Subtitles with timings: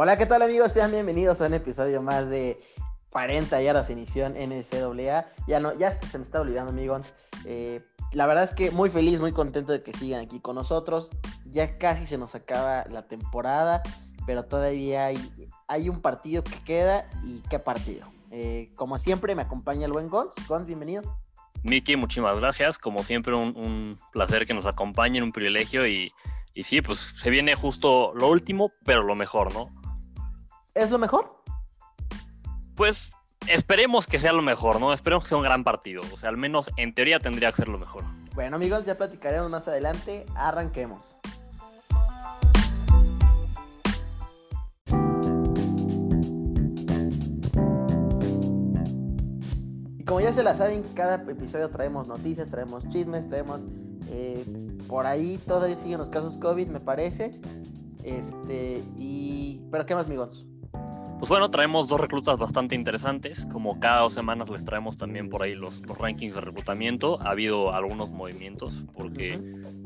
[0.00, 0.70] Hola, ¿qué tal amigos?
[0.70, 2.60] Sean bienvenidos a un episodio más de
[3.10, 5.26] 40 yardas en emisión NCAA.
[5.48, 7.12] Ya no, ya se me está olvidando, amigos.
[7.44, 7.80] Eh,
[8.12, 11.10] la verdad es que muy feliz, muy contento de que sigan aquí con nosotros.
[11.46, 13.82] Ya casi se nos acaba la temporada,
[14.24, 15.18] pero todavía hay,
[15.66, 18.06] hay un partido que queda y qué partido.
[18.30, 20.32] Eh, como siempre, me acompaña el buen Gons.
[20.46, 21.02] Gons, bienvenido.
[21.64, 22.78] Miki, muchísimas gracias.
[22.78, 26.12] Como siempre, un, placer que nos acompañen, un privilegio y,
[26.54, 29.76] y sí, pues se viene justo lo último, pero lo mejor, ¿no?
[30.78, 31.42] ¿Es lo mejor?
[32.76, 33.10] Pues
[33.48, 34.92] esperemos que sea lo mejor, ¿no?
[34.92, 36.02] Esperemos que sea un gran partido.
[36.14, 38.04] O sea, al menos en teoría tendría que ser lo mejor.
[38.36, 40.24] Bueno, amigos, ya platicaremos más adelante.
[40.36, 41.16] Arranquemos.
[49.98, 53.64] Y como ya se la saben, cada episodio traemos noticias, traemos chismes, traemos
[54.10, 54.44] eh,
[54.86, 57.40] por ahí todavía siguen los casos COVID, me parece.
[58.04, 59.60] Este, y.
[59.72, 60.46] ¿Pero qué más, amigos?
[61.18, 63.44] Pues bueno, traemos dos reclutas bastante interesantes.
[63.52, 67.20] Como cada dos semanas les traemos también por ahí los, los rankings de reclutamiento.
[67.20, 69.40] Ha habido algunos movimientos porque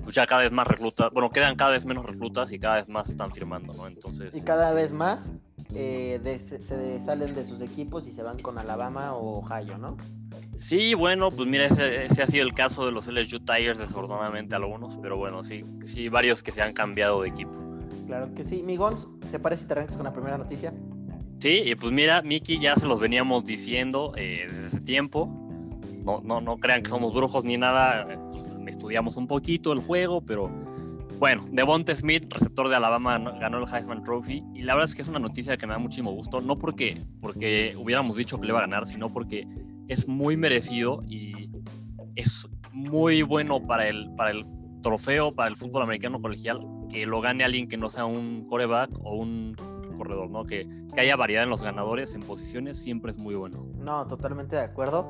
[0.04, 2.88] pues ya cada vez más reclutas, bueno, quedan cada vez menos reclutas y cada vez
[2.88, 3.86] más están firmando, ¿no?
[3.86, 4.36] Entonces...
[4.36, 5.32] Y cada vez más
[5.74, 9.96] eh, se, salen de sus equipos y se van con Alabama o Ohio, ¿no?
[10.56, 14.54] Sí, bueno, pues mira, ese, ese, ha sido el caso de los LSU Tigers, desafortunadamente
[14.54, 17.52] algunos, pero bueno, sí, sí, varios que se han cambiado de equipo.
[18.06, 18.62] Claro que sí.
[18.62, 20.74] Migons, ¿te parece si te arrancas con la primera noticia?
[21.42, 25.26] Sí, y pues mira, Miki, ya se los veníamos diciendo eh, desde ese tiempo.
[26.04, 28.06] No, no, no crean que somos brujos ni nada.
[28.68, 30.48] Estudiamos un poquito el juego, pero
[31.18, 34.44] bueno, Devonte Smith, receptor de Alabama, ganó el Heisman Trophy.
[34.54, 36.40] Y la verdad es que es una noticia que me da muchísimo gusto.
[36.40, 39.44] No porque, porque hubiéramos dicho que le iba a ganar, sino porque
[39.88, 41.50] es muy merecido y
[42.14, 44.46] es muy bueno para el, para el
[44.80, 48.90] trofeo, para el fútbol americano colegial, que lo gane alguien que no sea un coreback
[49.02, 49.56] o un
[50.02, 50.44] corredor, ¿no?
[50.44, 53.64] Que, que haya variedad en los ganadores, en posiciones, siempre es muy bueno.
[53.78, 55.06] No, totalmente de acuerdo.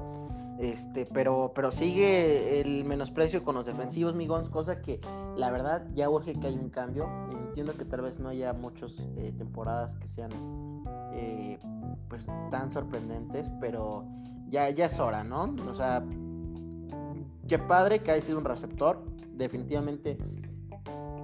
[0.59, 5.01] Este, pero, pero sigue el menosprecio con los defensivos, Migons, cosa que
[5.37, 7.09] la verdad ya urge que haya un cambio.
[7.49, 10.31] Entiendo que tal vez no haya muchas eh, temporadas que sean
[11.13, 11.59] eh,
[12.09, 14.05] pues tan sorprendentes, pero
[14.49, 15.55] ya, ya es hora, ¿no?
[15.69, 16.05] O sea,
[17.49, 19.03] qué padre que haya sido un receptor.
[19.33, 20.19] Definitivamente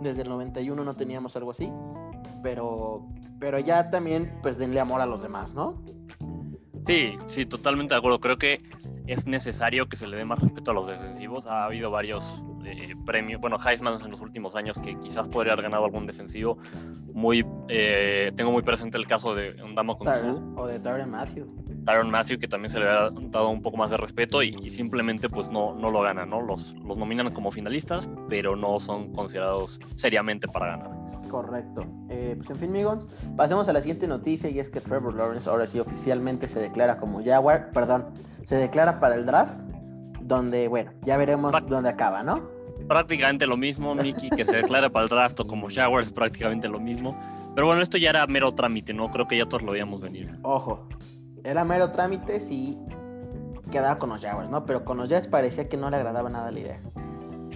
[0.02, 1.70] desde el 91 no teníamos algo así
[2.42, 3.06] pero,
[3.38, 5.82] pero ya también, pues denle amor a los demás, ¿no?
[6.84, 8.20] Sí, sí, totalmente de acuerdo.
[8.20, 8.62] Creo que
[9.06, 11.46] es necesario que se le dé más respeto a los defensivos.
[11.46, 15.64] Ha habido varios eh, premios, bueno, Heisman en los últimos años que quizás podría haber
[15.64, 16.58] ganado algún defensivo.
[17.12, 20.08] Muy, eh, tengo muy presente el caso de Undamo con
[20.56, 21.46] O de Tyron Matthew.
[21.84, 25.28] Tyron Matthew, que también se le ha dado un poco más de respeto y, simplemente
[25.28, 26.42] pues no, no lo ganan, ¿no?
[26.42, 30.97] Los, los nominan como finalistas, pero no son considerados seriamente para ganar.
[31.28, 31.84] Correcto.
[32.08, 33.06] Eh, pues en fin, amigos,
[33.36, 36.98] pasemos a la siguiente noticia y es que Trevor Lawrence ahora sí oficialmente se declara
[36.98, 38.06] como Jaguar, perdón,
[38.44, 39.54] se declara para el draft,
[40.22, 42.48] donde, bueno, ya veremos dónde acaba, ¿no?
[42.86, 46.80] Prácticamente lo mismo, Mickey, que se declara para el draft o como Jaguars, prácticamente lo
[46.80, 47.18] mismo.
[47.54, 49.10] Pero bueno, esto ya era mero trámite, ¿no?
[49.10, 50.38] Creo que ya todos lo veíamos venir.
[50.42, 50.86] Ojo,
[51.44, 52.78] era mero trámite si
[53.70, 54.64] quedaba con los Jaguars, ¿no?
[54.64, 56.78] Pero con los Jets parecía que no le agradaba nada la idea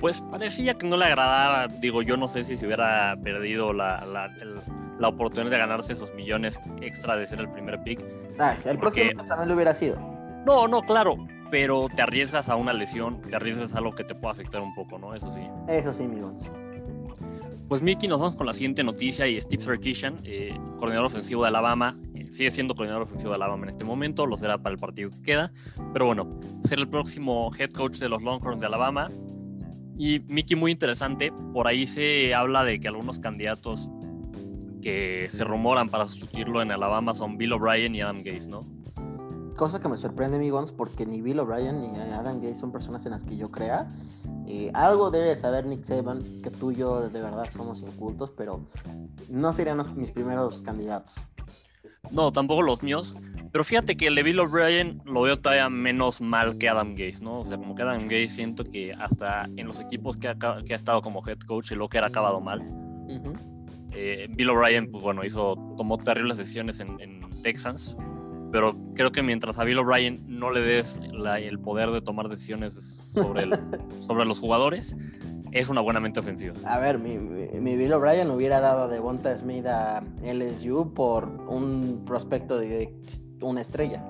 [0.02, 1.68] pues parecía que no le agradaba.
[1.68, 4.04] Digo, yo no sé si se hubiera perdido la,
[4.98, 8.04] la, oportunidad de ganarse esos millones extra de ser el primer pick.
[8.38, 9.96] Ah, el próximo también lo hubiera sido.
[10.44, 11.16] No, no, claro.
[11.52, 14.74] Pero te arriesgas a una lesión, te arriesgas a algo que te pueda afectar un
[14.74, 15.14] poco, ¿no?
[15.14, 15.42] Eso sí.
[15.68, 16.50] Eso sí, amigos.
[17.68, 21.48] Pues Mickey, nos vamos con la siguiente noticia y Steve Sarkisian, eh, coordinador ofensivo de
[21.48, 24.80] Alabama, eh, sigue siendo coordinador ofensivo de Alabama en este momento, lo será para el
[24.80, 25.52] partido que queda,
[25.92, 26.28] pero bueno,
[26.64, 29.10] será el próximo head coach de los Longhorns de Alabama,
[29.98, 33.88] y Mickey, muy interesante, por ahí se habla de que algunos candidatos
[34.80, 38.60] que se rumoran para sustituirlo en Alabama son Bill O'Brien y Adam Gates, ¿no?
[39.56, 43.12] Cosa que me sorprende, amigos, porque ni Bill O'Brien ni Adam Gates son personas en
[43.12, 43.86] las que yo crea.
[44.46, 48.66] Eh, algo debe saber Nick Saban, que tú y yo de verdad somos incultos, pero
[49.28, 51.14] no serían mis primeros candidatos.
[52.10, 53.14] No, tampoco los míos.
[53.52, 57.20] Pero fíjate que el de Bill O'Brien lo veo todavía menos mal que Adam Gates,
[57.20, 57.40] ¿no?
[57.40, 60.72] O sea, como que Adam Gates siento que hasta en los equipos que ha, que
[60.72, 62.64] ha estado como head coach, el que ha acabado mal.
[63.92, 67.96] Eh, Bill O'Brien, pues bueno, hizo, tomó terribles decisiones en, Texans.
[68.52, 73.04] Pero creo que mientras a Bill O'Brien no le des el poder de tomar decisiones
[73.12, 73.50] sobre,
[74.00, 74.96] sobre los jugadores,
[75.52, 76.54] es una buena mente ofensiva.
[76.64, 82.02] A ver, mi, mi, Bill O'Brien hubiera dado de Bonta Smith a LSU por un
[82.06, 82.94] prospecto de
[83.40, 84.02] una estrella.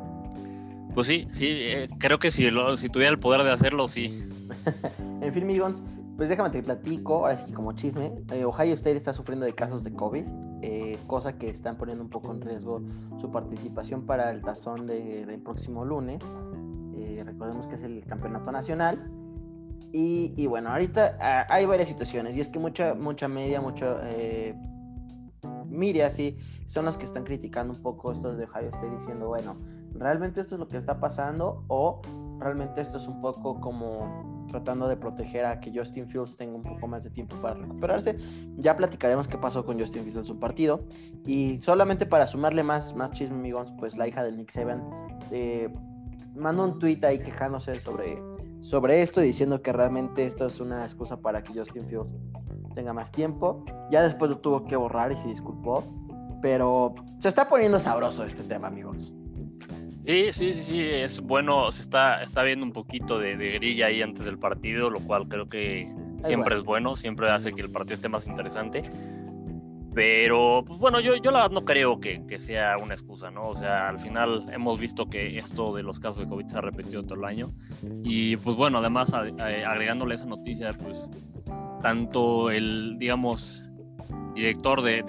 [0.95, 4.23] Pues sí, sí, eh, creo que si, si tuviera el poder de hacerlo, sí.
[5.21, 5.83] en fin, Migons,
[6.17, 8.13] pues déjame te platico, ahora sí como chisme.
[8.33, 10.25] Eh, Ohio State está sufriendo de casos de COVID.
[10.63, 12.83] eh, cosa que están poniendo un poco en riesgo
[13.21, 16.23] su participación para el tazón de, del próximo lunes.
[16.95, 19.11] Eh, recordemos que es el campeonato nacional.
[19.93, 23.99] Y, bueno, ahorita ah, hay varias situaciones y es que mucha, mucha media, mucho...
[24.05, 24.55] Eh,
[26.67, 29.57] son los que están criticando un poco esto de Ohio State diciendo, bueno,
[29.95, 31.65] ¿realmente esto es lo que está pasando?
[31.69, 32.01] O
[32.39, 36.63] realmente esto es un poco como tratando de proteger a que Justin Fields tenga un
[36.63, 38.17] poco más de tiempo para recuperarse.
[38.57, 40.85] Ya platicaremos qué pasó con Justin Fields en su partido.
[41.27, 44.83] Y solamente para sumarle más, más chisme, amigos, pues la hija de Nick Saban
[45.31, 45.73] eh,
[46.35, 48.23] mandó un tweet ahí quejándose sobre,
[48.63, 52.15] sobre esto, diciendo que realmente esto es una excusa para que Justin Fields
[52.75, 53.65] tenga más tiempo.
[53.91, 55.85] Ya después lo tuvo que borrar y se disculpó.
[56.41, 59.13] Pero se está poniendo sabroso este tema, amigos.
[60.05, 64.03] Sí, sí, sí, sí, es bueno, se está, está viendo un poquito de, grilla ahí
[64.03, 65.89] antes del partido, lo cual creo que
[66.25, 68.83] siempre es bueno, siempre hace que el partido esté más interesante.
[69.95, 73.49] Pero, pues bueno, yo, yo la verdad no creo que, que, sea una excusa, ¿no?
[73.49, 76.63] O sea, al final hemos visto que esto de los casos de COVID se ha
[76.63, 77.49] repetido todo el año.
[78.03, 81.09] Y pues bueno, además agregándole esa noticia, pues
[81.83, 83.67] tanto el, digamos,
[84.35, 85.05] director del,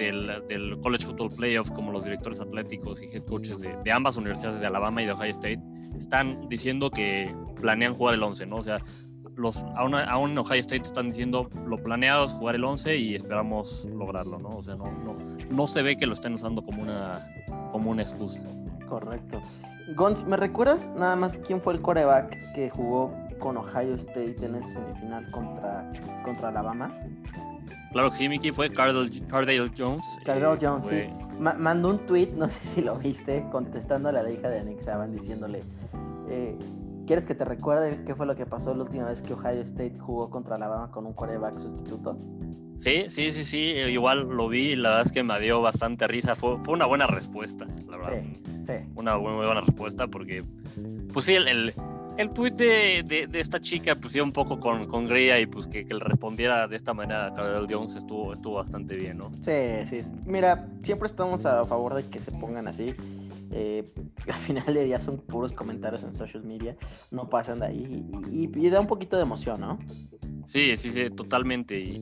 [0.48, 4.68] del, College Football Playoff como los directores atléticos y head coaches de, ambas universidades de
[4.68, 5.62] Alabama y de Ohio State
[5.98, 8.58] están diciendo que planean jugar el 11, ¿no?
[8.58, 8.80] O sea,
[9.36, 13.16] los, aún, aún en Ohio State están diciendo lo planeado es jugar el 11 y
[13.16, 14.50] esperamos lograrlo, ¿no?
[14.50, 15.16] O sea, no, no,
[15.50, 17.28] no se ve que lo estén usando como una,
[17.72, 18.44] como una excusa.
[18.88, 19.42] Correcto.
[19.96, 24.56] Gonz, ¿me recuerdas nada más quién fue el coreback que jugó con Ohio State en
[24.56, 25.92] esa semifinal contra,
[26.24, 26.96] contra Alabama?
[27.92, 29.10] Claro que sí, Mickey, fue Cardale,
[29.78, 30.06] Jones.
[30.26, 31.04] Cardale eh, Jones, sí.
[31.40, 35.12] mandó un tweet, no sé si lo viste, contestándole a la hija de Nick Saban,
[35.12, 35.62] diciéndole,
[36.28, 36.58] eh,
[37.06, 39.98] ¿quieres que te recuerde qué fue lo que pasó la última vez que Ohio State
[40.00, 42.18] jugó contra Alabama con un quarterback sustituto?
[42.78, 46.08] Sí, sí, sí, sí, igual lo vi y la verdad es que me dio bastante
[46.08, 46.36] risa.
[46.36, 48.22] Fue, fue una buena respuesta, la verdad.
[48.22, 48.74] Sí, sí.
[48.96, 50.44] Una muy, buena respuesta porque,
[51.14, 51.74] pues sí, el
[52.18, 55.94] el tuit de, de, esta chica pues un poco con, con y pues que, que,
[55.94, 59.32] le respondiera de esta manera a Carol Jones estuvo, estuvo bastante bien, ¿no?
[59.42, 60.12] Sí, sí.
[60.26, 62.96] Mira, siempre estamos a favor de que se pongan así.
[63.54, 63.88] Eh,
[64.28, 66.76] al final de día son puros comentarios en social media,
[67.12, 69.80] no pasan de ahí y, da un poquito de emoción, ¿no?
[70.46, 72.02] Sí, sí, sí, totalmente.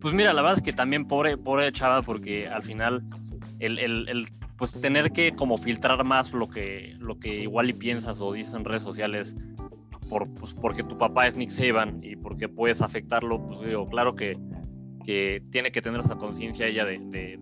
[0.00, 3.04] Pues mira, la verdad es que también pobre, pobre chava porque al final
[3.58, 4.26] el, el
[4.60, 8.52] pues tener que como filtrar más lo que, lo que igual y piensas o dices
[8.52, 9.34] en redes sociales
[10.10, 14.14] por, pues, porque tu papá es Nick Saban y porque puedes afectarlo, pues digo, claro
[14.14, 14.36] que,
[15.02, 17.38] que tiene que tener esa conciencia ella de, de,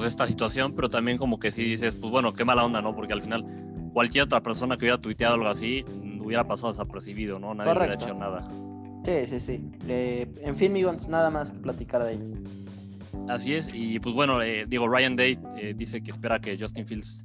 [0.00, 2.96] pues, esta situación, pero también como que si dices, pues bueno, qué mala onda, ¿no?
[2.96, 3.44] Porque al final
[3.92, 5.84] cualquier otra persona que hubiera tuiteado algo así
[6.20, 7.54] hubiera pasado desapercibido, ¿no?
[7.54, 8.48] Nadie hubiera hecho nada.
[9.04, 9.70] Sí, sí, sí.
[9.86, 12.20] Eh, en fin, amigos, nada más que platicar de ahí.
[13.28, 16.88] Así es, y pues bueno, eh, digo, Ryan Day eh, dice que espera que Justin
[16.88, 17.24] Fields,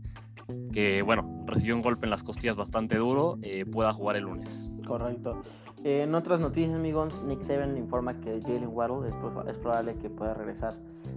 [0.72, 4.76] que bueno, recibió un golpe en las costillas bastante duro, eh, pueda jugar el lunes.
[4.86, 5.42] Correcto.
[5.84, 9.16] En otras noticias, amigos, Nick Saban informa que Jalen Waddle es,
[9.58, 10.74] probable que pueda regresar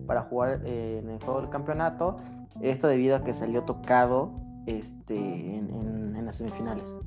[0.06, 2.16] para jugar en el juego del campeonato.
[2.60, 4.32] Esto debido a que salió tocado
[4.66, 7.00] este, en, las semifinales.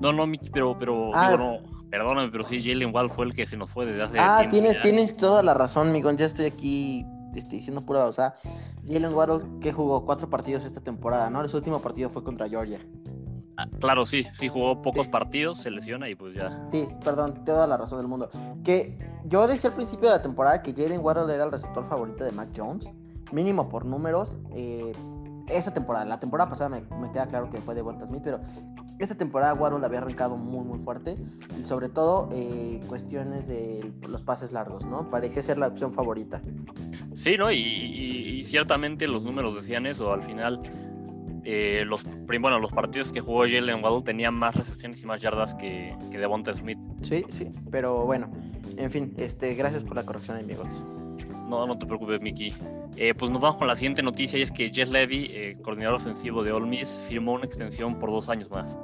[0.00, 1.58] No, no, pero, pero ah, no
[1.90, 4.78] Perdóname, pero sí, Jalen Wall fue el que se nos fue desde hace Ah, tienes,
[4.80, 6.16] tienes toda la razón, Miguel.
[6.16, 8.06] Ya estoy aquí estoy diciendo pura.
[8.06, 8.34] O sea,
[8.86, 11.42] Jalen Waddle que jugó cuatro partidos esta temporada, ¿no?
[11.42, 12.80] El último partido fue contra Georgia.
[13.60, 16.66] Ah, claro, sí, sí jugó pocos partidos, se lesiona y pues ya.
[16.72, 18.30] Sí, perdón, toda la razón del mundo.
[18.64, 22.24] Que yo decía al principio de la temporada que Jalen Waddle era el receptor favorito
[22.24, 22.90] de Mac Jones,
[23.32, 24.36] mínimo por números.
[24.54, 24.92] Eh,
[25.48, 28.40] esta temporada, la temporada pasada me, me, queda claro que fue de Bonta Smith, pero
[29.00, 31.16] esta temporada Waddle había arrancado muy muy fuerte
[31.58, 35.10] y sobre todo eh, cuestiones de los pases largos, ¿no?
[35.10, 36.40] Parecía ser la opción favorita.
[37.14, 37.50] Sí, ¿no?
[37.50, 40.12] Y, ciertamente los números decían eso.
[40.12, 40.62] Al final,
[41.44, 42.04] eh, los,
[42.40, 46.18] bueno, los partidos que jugó Jalen Waddle tenían más recepciones y más yardas que, que
[46.18, 46.78] Devonta Smith.
[47.02, 48.30] Sí, sí, pero bueno,
[48.76, 50.84] en fin, este, gracias por la corrección, amigos.
[51.48, 52.54] No, no te preocupes, Miki.
[52.96, 56.44] Eh, pues nos vamos con la siguiente noticia y es que Jess Levy, coordinador ofensivo
[56.44, 58.78] de Ole Miss, firmó una extensión por dos años más.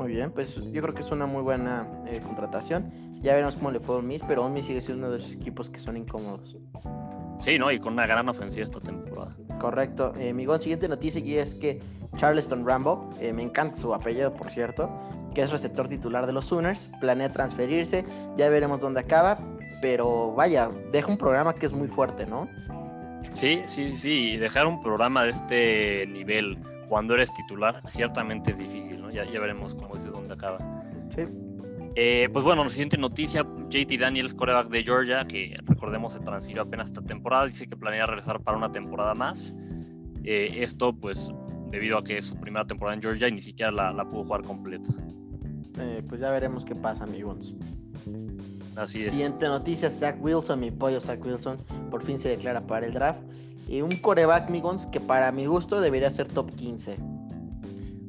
[0.00, 2.90] Muy bien, pues yo creo que es una muy buena eh, contratación.
[3.20, 5.18] Ya veremos cómo le fue a Ole Miss, pero Ole Miss sigue siendo uno de
[5.18, 6.56] esos equipos que son incómodos.
[7.38, 7.70] Sí, ¿no?
[7.70, 9.36] Y con una gran ofensiva esta temporada.
[9.60, 10.14] Correcto.
[10.18, 11.80] Eh, mi siguiente noticia aquí es que
[12.16, 14.90] Charleston Rambo, eh, me encanta su apellido, por cierto,
[15.34, 18.04] que es receptor titular de los Sooners, planea transferirse.
[18.36, 19.38] Ya veremos dónde acaba,
[19.82, 22.48] pero vaya, deja un programa que es muy fuerte, ¿no?
[23.34, 24.36] Sí, sí, sí.
[24.38, 28.90] Dejar un programa de este nivel cuando eres titular ciertamente es difícil.
[29.12, 30.58] Ya, veremos cómo es de dónde acaba.
[31.10, 31.26] Sí.
[31.96, 36.62] Eh, pues bueno, la siguiente noticia, JT Daniels, coreback de Georgia, que recordemos se transfirió
[36.62, 39.54] apenas esta temporada, dice que planea regresar para una temporada más.
[40.22, 41.32] Eh, esto pues
[41.70, 44.24] debido a que es su primera temporada en Georgia y ni siquiera la, la pudo
[44.24, 44.92] jugar completa.
[45.78, 47.54] Eh, pues ya veremos qué pasa, amigos.
[48.76, 49.10] Así es.
[49.10, 51.58] Siguiente noticia, Zach Wilson, mi pollo Zach Wilson,
[51.90, 53.22] por fin se declara para el draft.
[53.68, 56.96] Y un coreback, amigos, que para mi gusto debería ser top 15.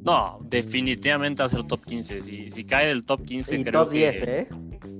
[0.04, 2.22] No, definitivamente va a ser top 15.
[2.22, 4.48] Si, si cae del top 15, Y creo top que- 10, ¿eh?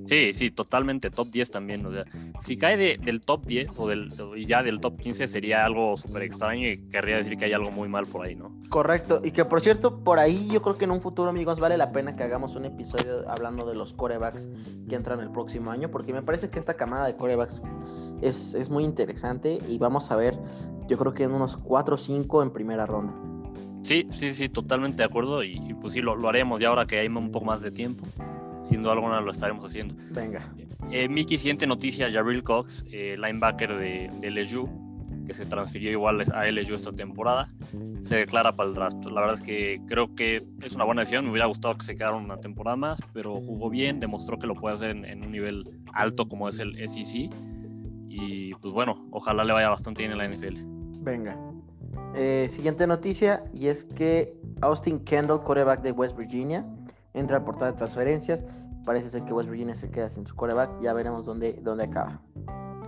[0.05, 1.87] Sí, sí, totalmente, top 10 también.
[1.87, 2.05] O sea,
[2.41, 4.11] si cae de- del top 10 o del,
[4.47, 7.89] ya del top 15 sería algo súper extraño y querría decir que hay algo muy
[7.89, 8.53] mal por ahí, ¿no?
[8.69, 9.21] Correcto.
[9.25, 11.93] Y que por cierto, por ahí yo creo que en un futuro, amigos, vale la
[11.93, 14.51] pena que hagamos un episodio hablando de los corebacks
[14.89, 17.63] que entran el próximo año, porque me parece que esta camada de corebacks
[18.23, 20.37] es, es muy interesante y vamos a ver,
[20.89, 23.15] yo creo que en unos 4 o 5 en primera ronda.
[23.83, 26.87] Sí, sí, sí, totalmente de acuerdo y, y pues sí, lo, lo haremos ya ahora
[26.87, 28.07] que hay un poco más de tiempo.
[28.65, 29.95] Sin duda alguna lo estaremos haciendo.
[30.11, 30.53] Venga.
[30.91, 34.69] Eh, Mickey, siguiente noticia, Jabril Cox, eh, linebacker de, de LSU,
[35.27, 37.53] que se transfirió igual a LSU esta temporada,
[38.03, 39.05] se declara para el draft.
[39.07, 41.95] La verdad es que creo que es una buena decisión, me hubiera gustado que se
[41.95, 45.33] quedara una temporada más, pero jugó bien, demostró que lo puede hacer en, en un
[45.33, 47.31] nivel alto como es el SEC.
[48.09, 50.59] Y pues bueno, ojalá le vaya bastante bien en la NFL.
[51.03, 51.37] Venga.
[52.15, 56.65] Eh, siguiente noticia, y es que Austin Kendall, coreback de West Virginia,
[57.15, 58.45] entra al portal de transferencias.
[58.85, 60.81] Parece ser que West Virginia se queda sin su coreback.
[60.81, 62.21] Ya veremos dónde, dónde acaba.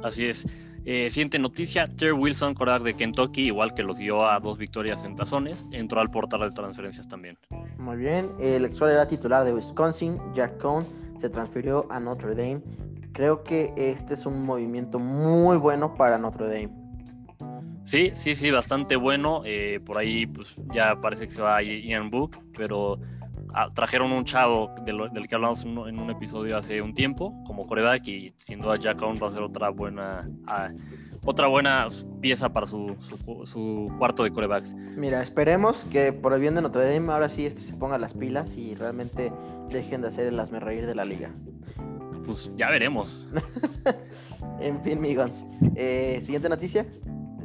[0.03, 0.47] Así es.
[0.87, 5.03] Eh, siguiente noticia, Terry Wilson, coreback de Kentucky, igual que los dio a dos victorias
[5.05, 7.39] en tazones, entró al portal de transferencias también.
[7.79, 8.31] Muy bien.
[8.39, 10.85] El ex coreback titular de Wisconsin, Jack Cohn,
[11.17, 12.61] se transfirió a Notre Dame.
[13.13, 16.84] Creo que este es un movimiento muy bueno para Notre Dame.
[17.85, 19.43] Sí, sí, sí, bastante bueno.
[19.45, 22.99] Eh, por ahí pues, ya parece que se va Ian Book, pero
[23.53, 26.81] ah, trajeron un chavo de lo- del que hablamos en un, en un episodio hace
[26.81, 30.71] un tiempo, como coreback, y sin duda Jack Cohn va a ser otra buena, ah,
[31.27, 31.87] otra buena
[32.23, 34.75] pieza para su, su, su cuarto de corebacks.
[34.75, 38.15] Mira, esperemos que por el bien de Notre Dame ahora sí este se ponga las
[38.15, 39.31] pilas y realmente
[39.71, 41.31] dejen de hacer el hazme reír de la liga.
[42.25, 43.27] Pues ya veremos.
[44.61, 45.45] En fin, migons.
[45.75, 46.87] Eh, siguiente noticia.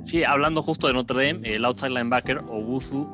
[0.05, 3.07] Sí, hablando justo de Notre Dame, el outside linebacker Obusu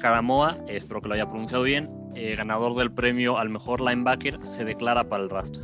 [0.00, 4.64] Karamoa, espero que lo haya pronunciado bien, eh, ganador del premio al mejor linebacker, se
[4.64, 5.58] declara para el draft.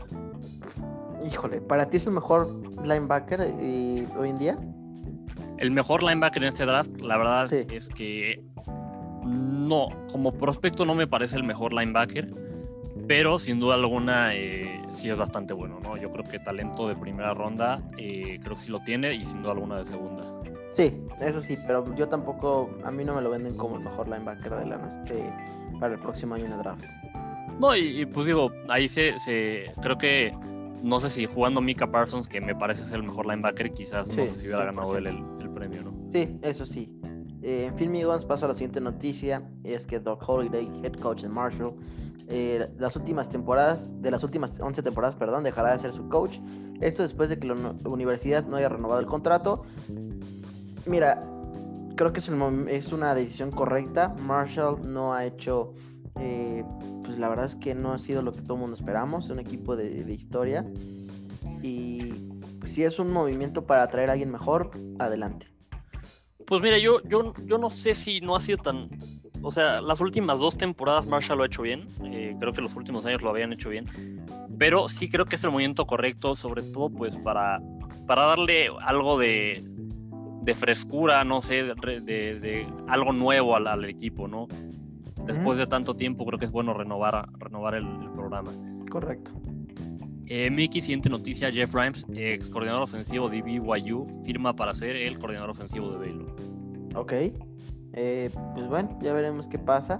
[1.26, 2.48] Híjole, ¿para ti es el mejor
[2.86, 4.58] linebacker eh, hoy en día?
[5.58, 7.66] El mejor linebacker en este draft, la verdad Sí.
[7.70, 8.42] es que
[9.24, 12.32] no, como prospecto no me parece el mejor linebacker,
[13.06, 15.96] pero sin duda alguna eh, sí es bastante bueno, ¿no?
[15.98, 19.42] Yo creo que talento de primera ronda, eh, creo que sí lo tiene y sin
[19.42, 20.24] duda alguna de segunda.
[20.72, 24.08] Sí, eso sí, pero yo tampoco, a mí no me lo venden como el mejor
[24.08, 25.32] linebacker de la de-
[25.80, 26.84] para el próximo año en el draft.
[27.60, 30.32] No, y, y, pues digo, ahí se, se, creo que,
[30.82, 34.20] no sé si jugando Mika Parsons, que me parece ser el mejor linebacker, quizás Sí,
[34.22, 34.96] no sé si hubiera ganado 100%.
[34.98, 35.92] él el, el premio, ¿no?
[36.12, 36.90] Sí, eso sí.
[37.42, 39.42] Eh, en fin, amigos, paso a la siguiente noticia.
[39.64, 41.74] Es que Doc Holiday, head coach de Marshall,
[42.28, 46.38] eh, las últimas temporadas, de las últimas 11 temporadas, perdón, dejará de ser su coach.
[46.80, 49.64] Esto después de que la universidad no haya renovado el contrato.
[50.86, 51.20] Mira,
[51.96, 52.30] creo que es,
[52.68, 54.14] es una decisión correcta.
[54.22, 55.74] Marshall no ha hecho,
[56.18, 56.64] eh,
[57.04, 59.38] pues la verdad es que no ha sido lo que todo el mundo esperamos, un
[59.38, 60.64] equipo de, historia.
[61.62, 62.14] Y
[62.64, 65.48] si es un movimiento para atraer a alguien mejor, adelante.
[66.46, 68.88] Pues mira, yo, yo, yo no sé si no ha sido tan.
[69.42, 71.86] O sea, las últimas dos temporadas Marshall lo ha hecho bien.
[72.04, 73.86] eh, creo que los últimos años lo habían hecho bien.
[74.58, 77.60] Pero sí creo que es el movimiento correcto, sobre todo pues para,
[78.06, 79.64] para darle algo de,
[80.42, 84.48] de frescura, no sé, de, de- de algo nuevo al, al equipo, ¿no?
[85.26, 88.50] Después de tanto tiempo creo que es bueno renovar, renovar el, el programa.
[88.90, 89.32] Correcto.
[90.28, 95.18] Eh, Mickey, siguiente noticia, Jeff Rimes, ex coordinador ofensivo de BYU, firma para ser el
[95.18, 96.34] coordinador ofensivo de Baylor.
[96.94, 97.12] Ok.
[97.92, 99.98] Eh, pues bueno, ya veremos qué pasa.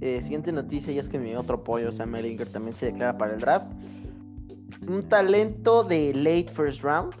[0.00, 3.34] Eh, siguiente noticia, y es que mi otro pollo, Sam Ellinger, también se declara para
[3.34, 3.66] el draft.
[4.88, 7.12] Un talento de late first round,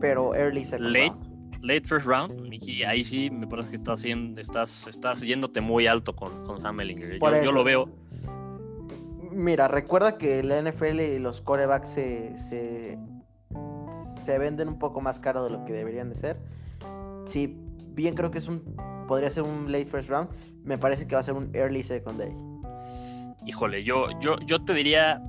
[0.00, 1.08] pero early second Late.
[1.08, 1.29] round.
[1.62, 6.16] Late first round, Mickey, ahí sí me parece que estás, estás, estás yéndote muy alto
[6.16, 7.18] con, con Sam Ellinger.
[7.18, 7.88] Por Yo, lo veo.
[9.30, 12.98] Mira, recuerda que la NFL y los corebacks se, se,
[14.24, 16.38] se venden un poco más caro de lo que deberían de ser.
[17.26, 17.54] Si
[17.94, 18.62] bien creo que es un
[19.10, 20.30] podría ser un late first round,
[20.62, 22.32] me parece que va a ser un early second day.
[23.44, 25.20] Híjole, yo, yo, yo te diría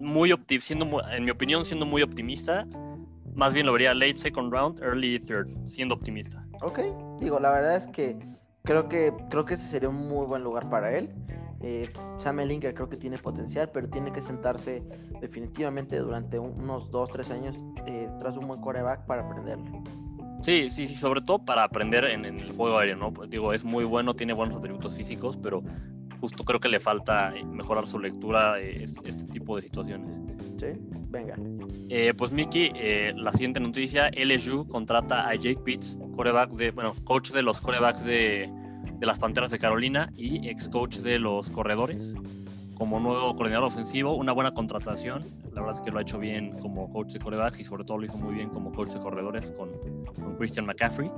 [0.00, 2.66] muy siendo en mi opinión, siendo muy optimista,
[3.34, 6.44] más bien lo vería late second round, early third, siendo optimista.
[6.62, 6.80] Ok,
[7.20, 8.16] digo, la verdad es que
[8.62, 11.10] creo que creo que ese sería un muy buen lugar para él.
[11.60, 14.82] Eh, Sam Ellinger creo que tiene potencial, pero tiene que sentarse
[15.20, 19.70] definitivamente durante unos 2, 3 años eh, tras un buen coreback para aprenderle.
[20.42, 23.12] Sí, sí, sí, sobre todo para aprender en, en, el juego aéreo, ¿no?
[23.26, 25.62] Digo, es muy bueno, tiene buenos atributos físicos, pero
[26.24, 30.22] justo creo que le falta eh, mejorar su lectura este tipo de situaciones.
[30.56, 30.68] Sí,
[31.10, 31.36] venga.
[31.90, 36.94] Eh, pues Miki, eh, la siguiente noticia, LSU contrata a Jake Pitts, coreback de, bueno,
[37.04, 38.50] coach de los corebacks de,
[38.98, 42.14] de las Panteras de Carolina y ex coach de los corredores
[42.74, 45.24] como nuevo coordinador ofensivo, una buena contratación.
[45.52, 47.98] La verdad es que lo ha hecho bien como coach de corebacks y sobre todo
[47.98, 49.70] lo hizo muy bien como coach de corredores con,
[50.14, 51.10] con Christian McCaffrey.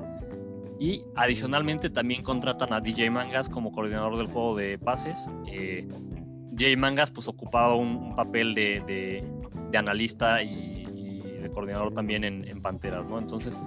[0.78, 5.30] Y adicionalmente también contratan a DJ Mangas como coordinador del juego de pases.
[5.46, 5.88] Eh,
[6.50, 8.82] DJ Mangas pues ocupaba un, papel de,
[9.70, 10.84] de, analista y,
[11.42, 13.18] de coordinador también en, en, Panteras, ¿no?
[13.18, 13.60] Entonces,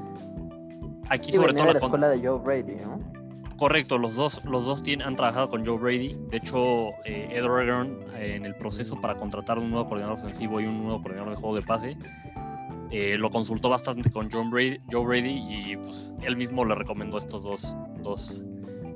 [1.07, 1.65] aquí sobre todo...
[1.65, 3.19] la, la escuela de Joe Brady, ¿no?
[3.59, 6.17] Correcto, los dos, los dos tienen, han trabajado con Joe Brady.
[6.29, 10.61] De hecho, eh, Ed Oregon, eh, en el proceso para contratar un nuevo coordinador ofensivo
[10.61, 11.97] y un nuevo coordinador de juego de pase,
[12.91, 17.17] eh, lo consultó bastante con John Brady, Joe Brady y pues, él mismo le recomendó
[17.17, 18.43] estos dos, dos,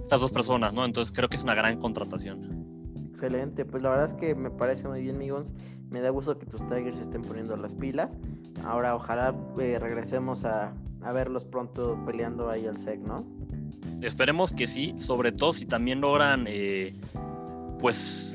[0.01, 0.85] estas dos personas, ¿no?
[0.85, 2.63] Entonces creo que es una gran contratación.
[3.11, 5.53] Excelente, pues la verdad es que me parece muy bien, Migons.
[5.91, 8.17] Me da gusto que tus Tigers estén poniendo las pilas.
[8.65, 13.25] Ahora ojalá eh, regresemos a, a, verlos pronto peleando ahí al SEC, ¿no?
[14.01, 16.95] Esperemos que sí, sobre todo si también logran, eh,
[17.79, 18.32] pues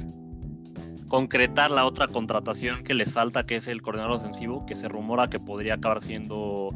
[1.09, 5.29] concretar la otra contratación que les falta, que es el coordinador ofensivo, que se rumora
[5.29, 6.71] que podría acabar siendo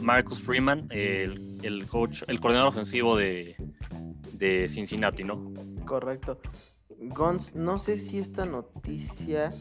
[0.00, 3.56] Marcus Freeman, el, coach, el coordinador ofensivo de,
[4.32, 5.52] de Cincinnati, ¿no?
[5.84, 6.40] Correcto.
[7.00, 9.52] Gons, no sé si esta noticia,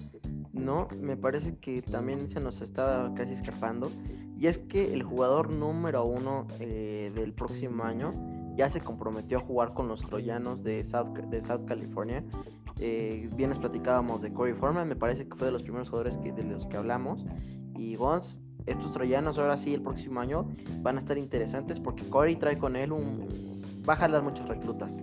[0.53, 3.91] no, me parece que también se nos está casi escapando.
[4.37, 8.11] Y es que el jugador número uno eh, del próximo año
[8.57, 12.23] ya se comprometió a jugar con los troyanos de South, de South California
[12.79, 16.43] eh, platicábamos de Corey Foreman, me parece que fue de los primeros jugadores que, de
[16.43, 17.25] los que hablamos.
[17.75, 20.47] Y Gons, estos troyanos ahora sí el próximo año
[20.81, 23.61] van a estar interesantes porque Corey trae con él un...
[23.87, 24.99] va a jalar muchos reclutas.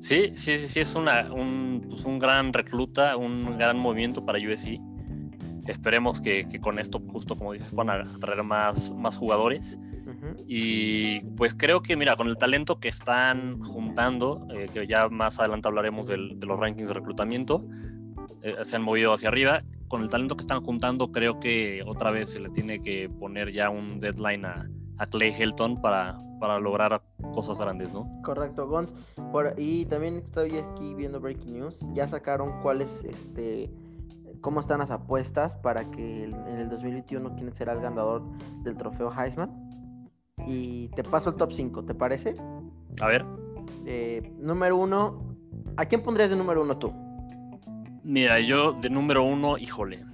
[0.00, 4.38] Sí, sí, sí, sí, es una, un, pues un gran recluta, un gran movimiento para
[4.38, 4.78] USC.
[5.66, 9.78] Esperemos que, que, con esto, justo como dices, van a traer más, más jugadores.
[10.46, 15.38] Y pues creo que, mira, con el talento que están juntando, eh, que ya más
[15.38, 17.62] adelante hablaremos de los rankings de reclutamiento,
[18.42, 19.62] eh, se han movido hacia arriba.
[19.88, 23.52] Con el talento que están juntando, creo que otra vez se le tiene que poner
[23.52, 24.68] ya un deadline a,
[25.10, 27.02] Clay Helton para, para lograr
[27.34, 28.08] cosas grandes, ¿no?
[28.22, 28.94] Correcto, Gons.
[29.58, 31.78] y también estoy aquí viendo Breaking News.
[31.92, 33.70] Ya sacaron cuáles, este,
[34.40, 38.22] cómo están las apuestas para que en el 2021 quién será el ganador
[38.62, 39.65] del trofeo Heisman
[40.46, 42.34] y te paso el top 5, ¿te parece?
[43.00, 43.24] A ver.
[43.84, 45.36] Eh, número uno,
[45.76, 46.92] ¿a quién pondrías de número uno tú?
[48.02, 50.04] Mira, yo de número uno, híjole.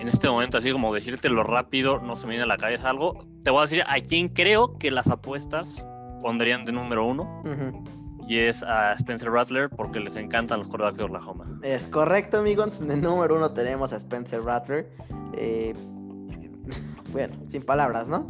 [0.00, 2.90] En este momento, así como decirte lo rápido, no se me viene a la cabeza
[2.90, 3.24] algo.
[3.44, 5.86] Te voy a decir a quién creo que las apuestas
[6.20, 7.42] pondrían de número uno.
[8.26, 11.44] Y es a Spencer Rattler porque les encantan los quarterbacks de Oklahoma.
[11.62, 12.84] Es correcto, amigos.
[12.84, 14.90] De número uno tenemos a Spencer Rattler.
[15.36, 15.74] Eh,
[17.12, 18.26] bueno, sin palabras, ¿no?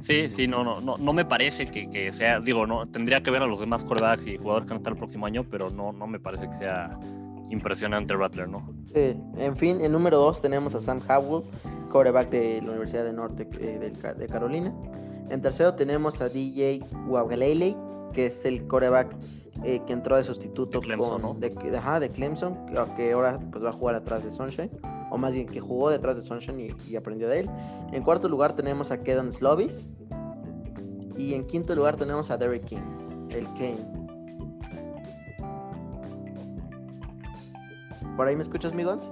[0.00, 3.42] Sí, sí, no, no, no, no me parece que, sea, digo, no, tendría que ver
[3.42, 6.06] a los demás quarterbacks y jugadores que van a el próximo año, pero no, no
[6.06, 6.98] me parece que sea
[7.50, 8.68] impresionante Rattler, ¿no?
[8.94, 11.44] en fin, en número dos tenemos a Sam Howell,
[11.90, 14.72] quarterback de la Universidad de Norte eh, de, Carolina.
[15.30, 17.76] En tercero tenemos a DJ Wagalele,
[18.12, 19.16] que es el quarterback
[19.64, 21.34] eh, que entró de sustituto de Clemson, ¿no?
[21.34, 24.70] de, de, Clemson, que ahora pues va a jugar atrás de Sunshine
[25.10, 27.50] o más bien que jugó detrás de Sunshine y, aprendió de él.
[27.92, 29.86] En cuarto lugar tenemos a Kedon Slovis.
[31.16, 33.78] Y en quinto lugar tenemos a Derek King, el Kane.
[38.16, 39.08] ¿Por ahí me escuchas, Migons?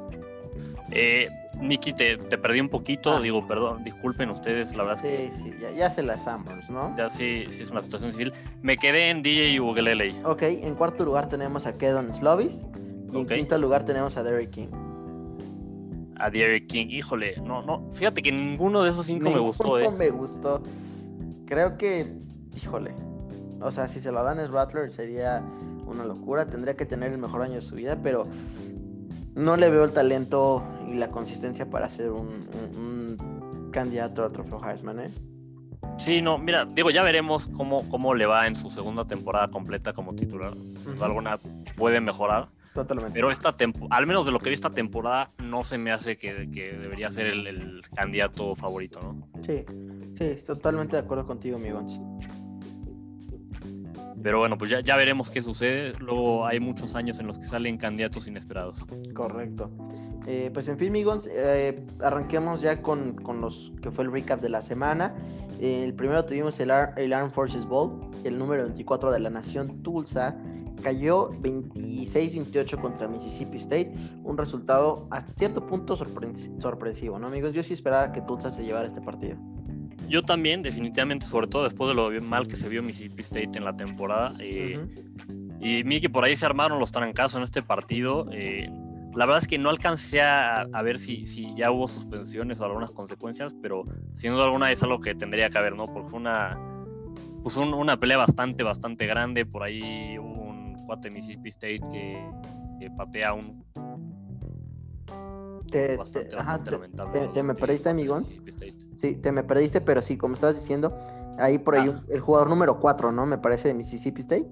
[0.91, 1.29] Eh,
[1.63, 3.21] Nicky, te, perdí un poquito, ah.
[3.21, 5.03] digo, perdón, disculpen ustedes, la verdad.
[5.03, 6.95] Sí, sí, ya, ya se las Ambrose, ¿no?
[6.97, 8.33] Ya sí, sí es una situación civil.
[8.63, 10.15] Me quedé en DJ Ugelele.
[10.25, 12.67] Ok, en cuarto lugar tenemos a Kedon Slovis.
[13.13, 14.69] Y en quinto lugar tenemos a Derek King
[16.23, 16.87] a Derek King.
[16.89, 17.91] Híjole, no, no.
[17.93, 19.91] Fíjate que ninguno de esos cinco me gustó, ¿eh?
[19.91, 20.63] me gustó.
[21.47, 22.13] Creo que,
[22.57, 22.95] híjole.
[23.61, 25.43] O sea, si se lo dan es Rattler sería
[25.87, 26.47] una locura.
[26.47, 28.27] Tendría que tener el mejor año de su vida, pero
[29.35, 33.19] no le veo el talento y la consistencia para ser un,
[33.73, 35.11] candidato a trofeo Heisman, ¿eh?
[35.99, 39.93] Sí, no, mira, digo, ya veremos cómo, cómo le va en su segunda temporada completa
[39.93, 40.55] como titular.
[41.01, 41.39] Alguna
[41.77, 43.13] puede mejorar Totalmente.
[43.13, 43.55] Pero esta
[43.91, 47.27] al menos de lo que vi esta temporada, no se me hace que, debería ser
[47.27, 49.29] el, candidato favorito, ¿no?
[49.43, 49.65] Sí,
[50.15, 52.01] sí, totalmente de acuerdo contigo, amigos.
[54.23, 55.95] Pero bueno, pues ya, ya veremos qué sucede.
[55.99, 58.85] Luego hay muchos años en los que salen candidatos inesperados.
[59.15, 59.71] Correcto.
[60.27, 64.41] Eh, pues en fin, Migons, eh, arranquemos ya con, con, los que fue el recap
[64.41, 65.15] de la semana.
[65.61, 69.83] Eh, el primero tuvimos el, el Armed Forces Bowl, el número 24 de la nación
[69.83, 70.37] Tulsa.
[70.83, 77.53] Cayó 26-28 contra Mississippi State, un resultado hasta cierto punto sorpresivo, ¿no, amigos?
[77.53, 79.37] Yo sí esperaba que Tulsa se llevara este partido.
[80.13, 83.65] Yo también, definitivamente, sobre todo después de lo mal que se vio Mississippi State en
[83.65, 84.35] la temporada.
[84.45, 88.29] Y Miki, por ahí se armaron los trancazos en este partido.
[88.31, 88.69] Eh,
[89.15, 92.91] la verdad es que no alcancé a, ver si, si, ya hubo suspensiones o algunas
[92.91, 95.87] consecuencias, pero sin duda alguna es algo que tendría que haber, ¿no?
[95.87, 96.59] Porque fue una,
[97.43, 99.47] pues una pelea bastante, bastante grande.
[99.47, 103.65] Por ahí hubo un cuate de Mississippi State que, patea un.
[105.73, 107.29] Te, bastante, bastante lamentable.
[107.29, 108.25] Te, me perdiste, amigón.
[108.25, 110.95] Sí, te me perdiste, pero sí, como estabas diciendo,
[111.39, 112.03] ahí por ahí ah.
[112.11, 113.25] el jugador número 4, ¿no?
[113.25, 114.47] Me parece de Mississippi State.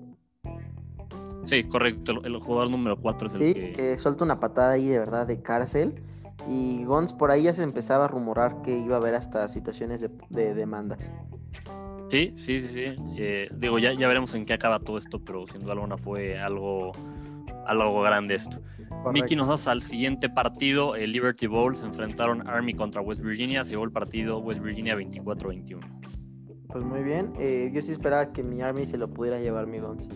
[1.44, 3.98] Sí, correcto, el, jugador número 4 es el sí, que...
[3.98, 6.02] suelta una patada ahí de verdad de cárcel.
[6.48, 10.00] Y Gons por ahí ya se empezaba a rumorar que iba a haber hasta situaciones
[10.00, 11.12] de, demandas.
[12.09, 12.94] Sí, sí, sí, sí.
[13.18, 16.38] Eh, digo, ya, ya veremos en qué acaba todo esto, pero sin duda alguna fue
[16.38, 16.92] algo,
[17.66, 18.59] algo grande esto.
[19.12, 23.64] Mickey nos das al siguiente partido, el Liberty Bowl, se enfrentaron Army contra West Virginia,
[23.64, 25.81] se llevó el partido West Virginia 24-21.
[26.68, 29.79] Pues muy bien, eh, yo sí esperaba que mi Army se lo pudiera llevar mi
[29.79, 30.07] Gons.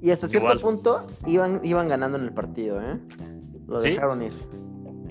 [0.00, 2.98] Y hasta cierto punto iban, iban ganando en el partido, ¿eh?
[3.66, 4.32] Lo dejaron ir.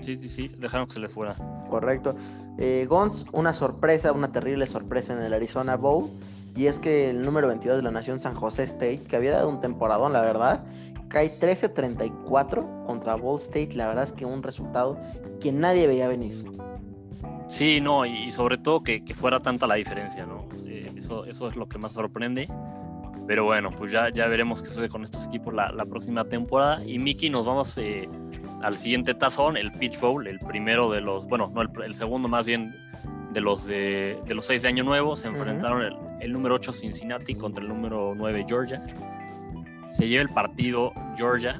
[0.00, 1.34] Sí, sí, sí, dejaron que se les fuera.
[1.68, 2.14] Correcto.
[2.58, 6.10] Eh, Gons, una sorpresa, una terrible sorpresa en el Arizona Bowl.
[6.56, 9.48] Y es que el número 22 de la nación, San José State, que había dado
[9.48, 10.64] un temporadón, la verdad,
[11.14, 13.70] cae 13-34 contra Ball State.
[13.74, 14.98] La verdad es que un resultado
[15.40, 16.44] que nadie veía venir.
[17.46, 20.48] Sí, no, y sobre todo que, fuera tanta la diferencia, ¿no?
[20.66, 22.48] Eh, eso, eso es lo que más sorprende.
[23.28, 26.84] Pero bueno, pues ya, ya veremos qué sucede con estos equipos la, próxima temporada.
[26.84, 28.08] Y Miki, nos vamos eh,
[28.62, 32.44] al siguiente tazón, el Pitch Bowl, el primero de los, bueno, no, el, segundo más
[32.44, 32.74] bien
[33.32, 35.14] de los de, los seis de Año Nuevo.
[35.14, 38.82] Se enfrentaron el, número 8 Cincinnati contra el número 9 Georgia.
[39.94, 41.56] Se lleva el partido Georgia.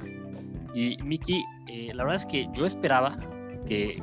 [0.75, 3.17] Y Miki, eh, la verdad es que yo esperaba
[3.65, 4.03] que,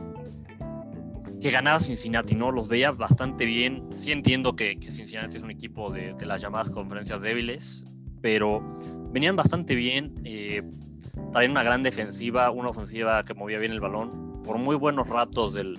[1.41, 2.50] que ganara Cincinnati, ¿no?
[2.50, 3.89] Los veía bastante bien.
[3.98, 7.86] Sí entiendo que, Cincinnati es un equipo de, las llamadas conferencias débiles,
[8.22, 8.62] pero
[9.12, 10.13] venían bastante bien.
[10.24, 10.63] Eh,
[11.34, 14.41] traían una gran defensiva, una ofensiva que movía bien el balón.
[14.44, 15.76] Por muy buenos ratos del,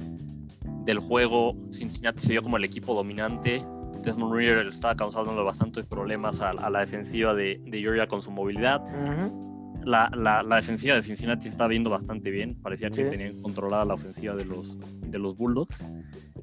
[0.84, 3.64] del juego, Cincinnati se vio como el equipo dominante.
[4.02, 8.82] Desmond Reader estaba causando bastantes problemas a, la defensiva de, Georgia con su movilidad
[9.84, 12.54] la, la, defensiva de Cincinnati está viendo bastante bien.
[12.60, 15.86] Parecía que tenían controlada la ofensiva de los, de los Bulldogs.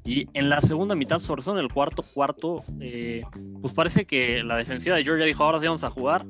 [0.04, 3.22] Y en la segunda mitad, sobre todo en el cuarto cuarto, eh,
[3.60, 6.26] pues parece que la defensiva de Georgia dijo, ahora sí vamos a jugar.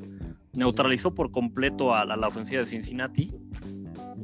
[0.52, 3.30] Neutralizó por completo a la, ofensiva de Cincinnati.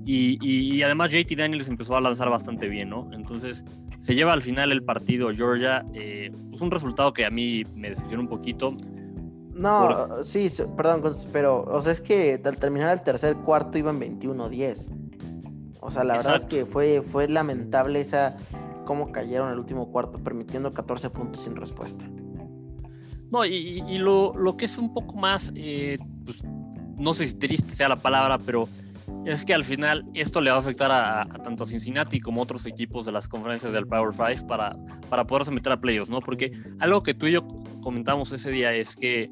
[0.05, 3.11] Y, y, además JT Daniels empezó a lanzar bastante bien, ¿no?
[3.12, 3.64] Entonces
[4.07, 5.85] se lleva al final el partido Georgia.
[5.92, 8.73] Eh, pues un resultado que a mí me decepcionó un poquito
[9.57, 14.92] no, sí, perdón, pero, o sea, es que al terminar el tercer cuarto iban 21-10.
[15.81, 18.37] O sea, la verdad es que fue, fue lamentable esa
[18.85, 22.05] cómo cayeron el último cuarto, permitiendo 14 puntos sin respuesta.
[23.31, 26.37] No, y, lo, que es un poco más, eh, pues,
[26.99, 28.69] no sé si triste sea la palabra, pero
[29.25, 32.45] es que al final esto le va a afectar a, tanto a Cincinnati como a
[32.45, 34.77] otros equipos de las conferencias del Power 5 para,
[35.09, 36.21] para poderse meter a playoffs, ¿no?
[36.21, 37.47] Porque algo que tú y yo
[37.83, 39.31] comentamos ese día es que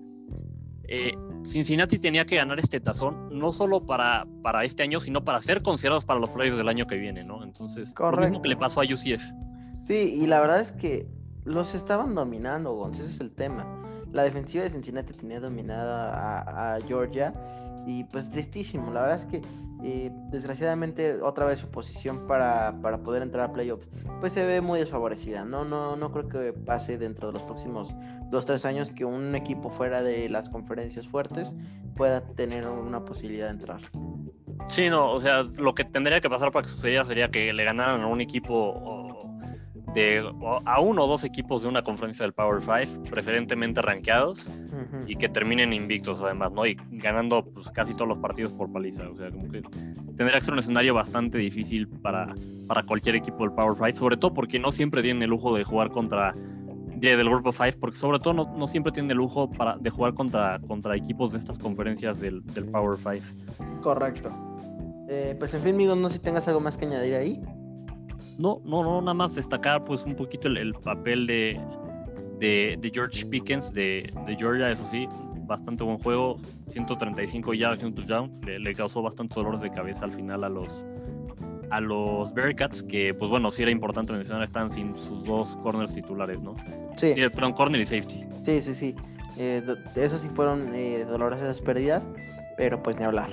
[0.89, 1.13] eh,
[1.45, 5.63] Cincinnati tenía que ganar este tazón, no solo para, para este año, sino para ser
[5.63, 7.43] considerados para los playoffs del año que viene, ¿no?
[7.45, 9.23] Entonces, lo mismo que le pasó a UCF.
[9.81, 11.07] Sí, y la verdad es que
[11.45, 13.67] los estaban dominando, Gonz, ese es el tema.
[14.13, 17.33] La defensiva de Cincinnati tenía dominada a Georgia
[17.87, 19.43] y pues tristísimo, la verdad es que
[19.83, 24.63] eh, desgraciadamente otra vez su posición para, para, poder entrar a playoffs pues se ve
[24.63, 25.45] muy desfavorecida.
[25.45, 27.95] No, no, no creo que pase dentro de los próximos
[28.31, 31.55] dos, tres años que un equipo fuera de las conferencias fuertes
[31.97, 33.81] pueda tener una posibilidad de entrar.
[34.69, 37.65] Sí, no, o sea, lo que tendría que pasar para que sucediera sería que le
[37.65, 39.04] ganaran a un equipo
[39.95, 40.29] de
[40.65, 44.45] a uno o dos equipos de una conferencia del Power 5, preferentemente rankeados,
[45.07, 46.67] y que terminen invictos además, ¿no?
[46.67, 49.09] Y ganando pues, casi todos los partidos por paliza.
[49.09, 49.63] O sea, como que
[50.17, 52.35] tendría que ser un escenario bastante difícil para,
[52.67, 55.65] para cualquier equipo del Power 5, sobre todo porque no siempre tienen el lujo de
[55.65, 56.35] jugar contra
[57.13, 60.15] del grupo 5, porque sobre todo no, no, siempre tienen el lujo para, de jugar
[60.15, 63.83] contra, contra equipos de estas conferencias del, del Power 5.
[63.83, 64.31] Correcto.
[65.09, 67.41] Eh, pues en fin, amigo, no sé si tengas algo más que añadir ahí.
[68.39, 71.61] No, no, no, nada más destacar pues un poquito el, papel de,
[72.39, 75.09] de, George Pickens de, Georgia, eso sí,
[75.47, 78.41] bastante buen juego, 135 yardas y un touchdown.
[78.45, 80.85] Le, le, causó bastante dolores de cabeza al final a los,
[81.71, 85.95] a los Bearcats, que pues bueno, sí era importante mencionar, están sin sus dos corners
[85.95, 86.55] titulares, ¿no?
[86.97, 87.09] Sí.
[87.17, 88.25] Eh, perdón, corner y safety.
[88.45, 88.95] Sí, sí, sí.
[89.37, 89.63] Eh,
[89.97, 92.11] esos sí fueron eh, dolorosas pérdidas,
[92.57, 93.31] pero pues ni hablar.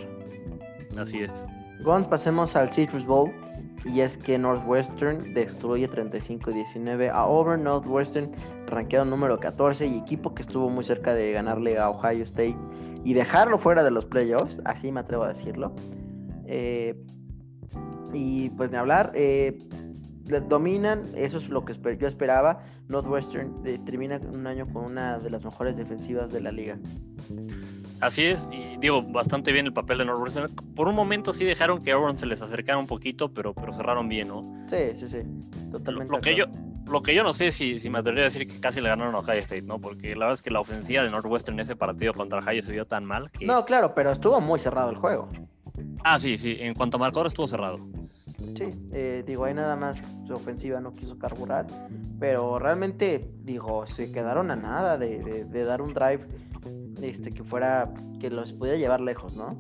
[0.98, 1.46] Así es.
[1.84, 3.32] Gons, pasemos al Citrus Bowl.
[3.86, 8.32] Y es que Northwestern destruye 35-19 a Over Northwestern,
[8.67, 12.58] rankeado número 14 y equipo que estuvo muy cerca de ganarle a Ohio State
[13.04, 15.74] y dejarlo fuera de los playoffs, así me atrevo a decirlo.
[16.46, 16.96] Eh,
[18.13, 19.58] y pues ni hablar, eh,
[20.48, 22.63] dominan, eso es lo que yo esperaba.
[22.88, 26.78] Northwestern eh, termina un año con una de las mejores defensivas de la liga.
[28.02, 30.54] Así es, y digo, bastante bien el papel de Northwestern.
[30.76, 34.10] Por un momento sí dejaron que Auburn se les acercara un poquito, pero, pero cerraron
[34.10, 34.42] bien, ¿no?
[34.68, 35.20] Sí, sí, sí,
[35.72, 36.12] totalmente.
[36.12, 36.46] Lo, que, yo,
[36.88, 39.14] lo que yo no sé si, si me atrevería a decir que casi le ganaron
[39.14, 39.80] a Ohio State, ¿no?
[39.80, 42.72] Porque la verdad es que la ofensiva de Northwestern en ese partido contra Ohio se
[42.72, 43.46] vio tan mal que...
[43.46, 45.30] No, claro, pero estuvo muy cerrado el juego.
[46.04, 47.80] Ah, sí, sí, en cuanto a marcador estuvo cerrado.
[48.58, 51.68] Sí, eh, digo, ahí nada más su ofensiva no quiso carburar,
[52.20, 56.26] pero realmente, digo, se quedaron a nada de, de dar un drive
[57.02, 59.58] este, que fuera, que los pudiera llevar lejos, ¿no?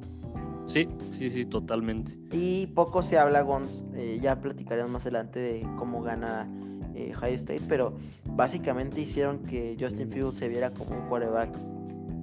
[0.65, 2.17] Sí, sí, sí, totalmente.
[2.31, 6.47] Y poco se habla, Gons, eh, ya platicaremos más adelante de cómo gana
[6.95, 7.97] eh, High State, pero
[8.35, 11.49] básicamente hicieron que Justin Fields se viera como un quarterback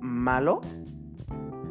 [0.00, 0.60] malo.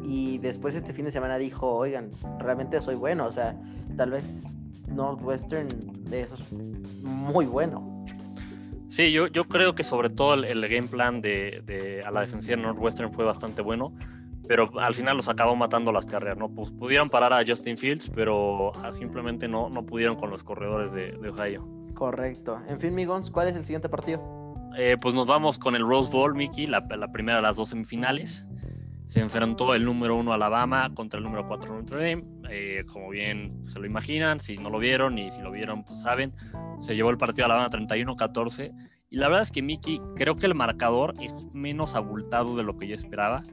[0.04, 3.60] Y después este fin de semana dijo, oigan, realmente soy bueno, o sea,
[3.96, 4.46] tal vez
[4.88, 5.68] Northwestern
[6.10, 6.32] es
[7.02, 7.87] muy bueno.
[8.88, 12.56] Sí, yo, yo creo que sobre todo el, game plan de, de, a la defensiva
[12.56, 13.94] de Northwestern fue bastante bueno,
[14.48, 16.48] pero al final los acabó matando las carreras, ¿no?
[16.48, 20.92] Pues pudieron parar a Justin Fields, pero ah, simplemente no, no pudieron con los corredores
[20.92, 21.68] de, de Ohio.
[21.94, 22.58] Correcto.
[22.66, 24.22] En fin, Migons, ¿cuál es el siguiente partido?
[24.76, 27.70] Eh, pues nos vamos con el Rose Bowl, Mickey, la, la, primera de las dos
[27.70, 28.48] semifinales.
[29.08, 32.24] Se enfrentó el número uno Alabama contra el número cuatro Notre Dame.
[32.50, 36.02] Eh, como bien se lo imaginan, si no lo vieron y si lo vieron, pues
[36.02, 36.34] saben,
[36.76, 38.70] se llevó el partido a La Habana 31-14.
[39.08, 42.76] Y la verdad es que Miki, creo que el marcador es menos abultado de lo
[42.76, 43.44] que yo esperaba.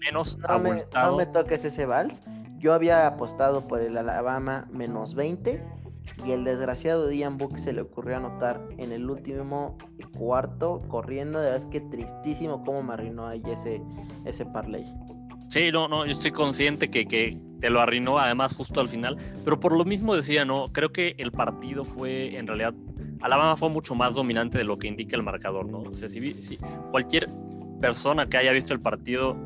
[0.00, 1.18] menos no abultado.
[1.18, 2.22] Me, no me toques ese vals.
[2.56, 5.62] Yo había apostado por el Alabama menos 20
[6.24, 9.76] y el desgraciado Ian Book se le ocurrió anotar en el último
[10.16, 11.40] cuarto corriendo.
[11.40, 13.82] De verdad es que tristísimo cómo me arruinó ahí ese,
[14.24, 14.84] ese parlay.
[15.48, 19.16] Sí, no, no, yo estoy consciente que, que te lo arruinó además justo al final,
[19.44, 22.74] pero por lo mismo decía, no, creo que el partido fue en realidad,
[23.20, 25.80] Alabama fue mucho más dominante de lo que indica el marcador, ¿no?
[25.80, 26.58] O sea, si, si
[26.90, 27.30] cualquier
[27.80, 29.36] persona que haya visto el partido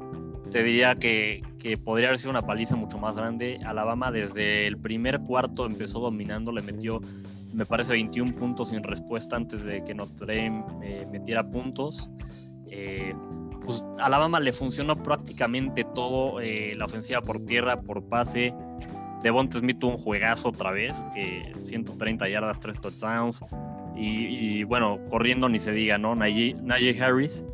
[0.52, 3.58] te diría que, que, podría haber sido una paliza mucho más grande.
[3.64, 7.00] Alabama desde el primer cuarto empezó dominando, le metió,
[7.54, 12.10] me parece, 21 puntos sin respuesta antes de que Notre Dame eh, metiera puntos.
[12.68, 13.14] Eh,
[13.64, 18.52] pues Alabama le funcionó prácticamente todo, eh, la ofensiva por tierra, por pase.
[19.22, 23.40] Devonta Smith tuvo un juegazo otra vez, que 130 yardas, 3 touchdowns.
[23.94, 26.16] Y, bueno, corriendo ni se diga, ¿no?
[26.16, 27.44] Najee, Harris,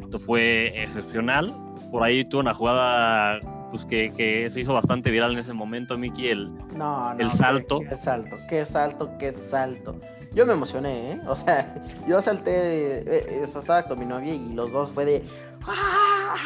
[0.00, 1.54] esto fue excepcional.
[1.90, 5.96] Por ahí tuvo una jugada pues que, que, se hizo bastante viral en ese momento,
[5.96, 7.80] Mickey, el, no, el salto.
[7.80, 10.00] Qué, salto, qué salto, qué salto.
[10.34, 11.20] Yo me emocioné, ¿eh?
[11.26, 11.74] O sea,
[12.08, 15.22] yo salté, eh, o sea, estaba con mi novia y los dos fue de...
[15.66, 16.36] ¡Ah!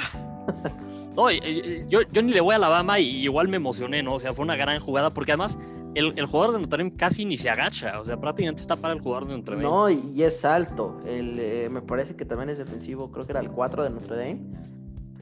[1.15, 4.15] No, yo, yo ni le voy a Alabama y igual me emocioné, ¿no?
[4.15, 5.57] O sea, fue una gran jugada porque además
[5.95, 8.95] el, el, jugador de Notre Dame casi ni se agacha, o sea, prácticamente está para
[8.95, 9.69] el jugador de Notre Dame.
[9.69, 11.01] No, y, es alto.
[11.07, 14.17] El, eh, me parece que también es defensivo, creo que era el 4 de Notre
[14.17, 14.41] Dame.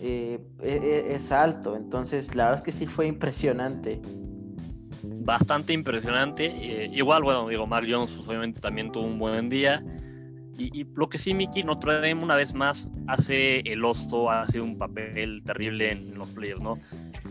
[0.05, 4.03] Eh, e, e, es alto, entonces la verdad es que sí fue impresionante.
[5.05, 6.47] Bastante impresionante.
[6.47, 9.85] Eh, igual, bueno, digo, Mark Jones pues, obviamente también tuvo un buen día.
[10.59, 14.77] Y, lo que sí, Mickey, Notre Dame una vez más hace el oso, hace un
[14.77, 16.79] papel terrible en los playoffs, ¿no?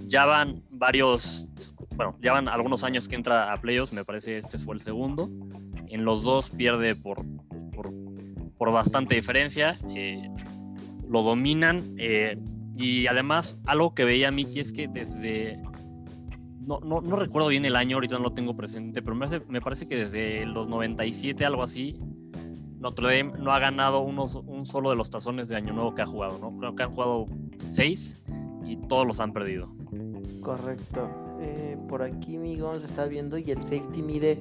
[0.08, 1.48] Ya van varios,
[1.96, 5.30] bueno, ya van algunos años que entra a playoffs, me parece este fue el segundo.
[5.88, 7.24] En los dos pierde por,
[7.74, 7.92] por,
[8.58, 9.78] por bastante diferencia.
[9.94, 10.30] Eh,
[11.10, 11.96] lo dominan.
[12.78, 15.62] Y además, algo que veía Mickey es que desde.
[16.62, 19.62] No, no, no, recuerdo bien el año, ahorita no lo tengo presente, pero me, me
[19.62, 21.98] parece que desde los 97, algo así,
[22.82, 26.02] Notre Dame no ha ganado unos, un solo de los tazones de Año Nuevo que
[26.02, 26.56] ha jugado, ¿no?
[26.58, 27.26] Creo que han jugado
[27.74, 28.18] seis
[28.66, 29.70] y todos los han perdido.
[30.42, 31.10] Correcto.
[31.42, 34.40] Eh, por aquí mi se está viendo y el safety mide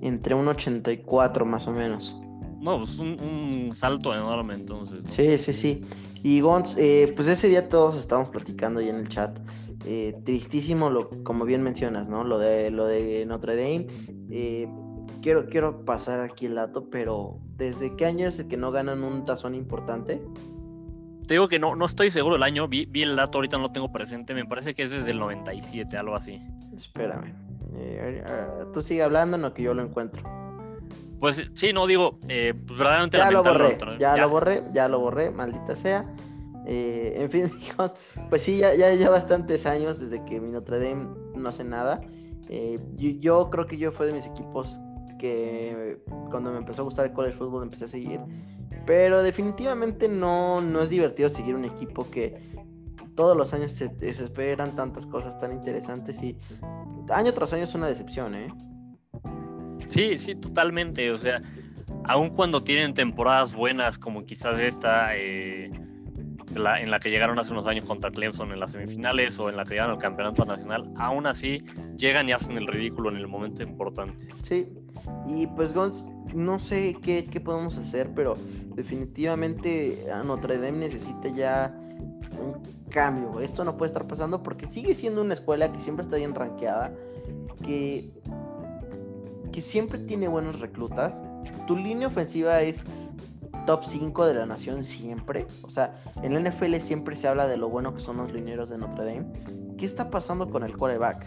[0.00, 2.16] entre un 84 más o menos.
[2.60, 5.00] No, pues un, un salto enorme entonces.
[5.04, 5.84] Sí, sí, sí.
[6.24, 9.38] Y Gons, eh, pues ese día todos estábamos platicando ahí en el chat.
[9.84, 12.24] Eh, tristísimo, lo, como bien mencionas, ¿no?
[12.24, 13.86] Lo de, lo de Notre Dame.
[14.30, 14.66] Eh,
[15.20, 19.04] quiero, quiero pasar aquí el dato, pero ¿desde qué año es el que no ganan
[19.04, 20.22] un tazón importante?
[21.26, 23.64] te digo que no, no estoy seguro el año, vi, vi el dato, ahorita no
[23.64, 26.40] lo tengo presente, me parece que es desde el 97, algo así.
[26.74, 27.34] Espérame.
[27.76, 28.24] Eh,
[28.72, 30.22] tú sigue hablando, no que yo lo encuentro.
[31.20, 33.98] Pues sí, no digo, eh, pues, verdaderamente Ya lo borré, ¿no?
[33.98, 36.04] ya, lo borré, ya lo borré, maldita sea.
[36.66, 37.92] Eh, en fin, hijos,
[38.30, 42.00] pues sí, ya, ya, ya bastantes años desde que mi Notre Dame no hace nada.
[42.48, 44.80] Eh, yo, yo creo que yo fue de mis equipos
[45.18, 45.98] que
[46.30, 48.20] cuando me empezó a gustar el college football empecé a seguir.
[48.86, 52.38] Pero definitivamente no, no es divertido seguir un equipo que
[53.14, 56.36] todos los años se, se esperan tantas cosas tan interesantes y
[57.10, 58.48] año tras año es una decepción, ¿eh?
[59.88, 61.10] Sí, sí, totalmente.
[61.10, 61.42] O sea,
[62.04, 65.70] aun cuando tienen temporadas buenas, como quizás esta, eh,
[66.54, 69.56] la- en la que llegaron hace unos años contra Clemson en las semifinales o en
[69.56, 71.64] la que llegaron al campeonato nacional, aún así
[71.96, 74.28] llegan y hacen el ridículo en el momento importante.
[74.42, 74.68] Sí,
[75.28, 78.36] y pues Gons, no sé qué, qué podemos hacer, pero
[78.76, 81.74] definitivamente a Notre Dame necesita ya
[82.38, 83.40] un cambio.
[83.40, 86.92] Esto no puede estar pasando porque sigue siendo una escuela que siempre está bien rankeada,
[87.64, 88.10] que,
[89.54, 91.24] que siempre tiene buenos reclutas.
[91.68, 92.82] Tu línea ofensiva es
[93.66, 95.46] top 5 de la nación siempre.
[95.62, 98.68] O sea, en la NFL siempre se habla de lo bueno que son los linieros
[98.68, 99.26] de Notre Dame.
[99.78, 101.24] ¿Qué está pasando con el quarterback?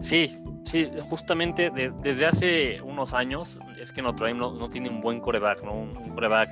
[0.00, 4.88] Sí, sí, justamente de- desde hace unos años es que Notre Dame no, no tiene
[4.90, 5.72] un buen coreback, ¿no?
[5.74, 6.50] Un, un coreback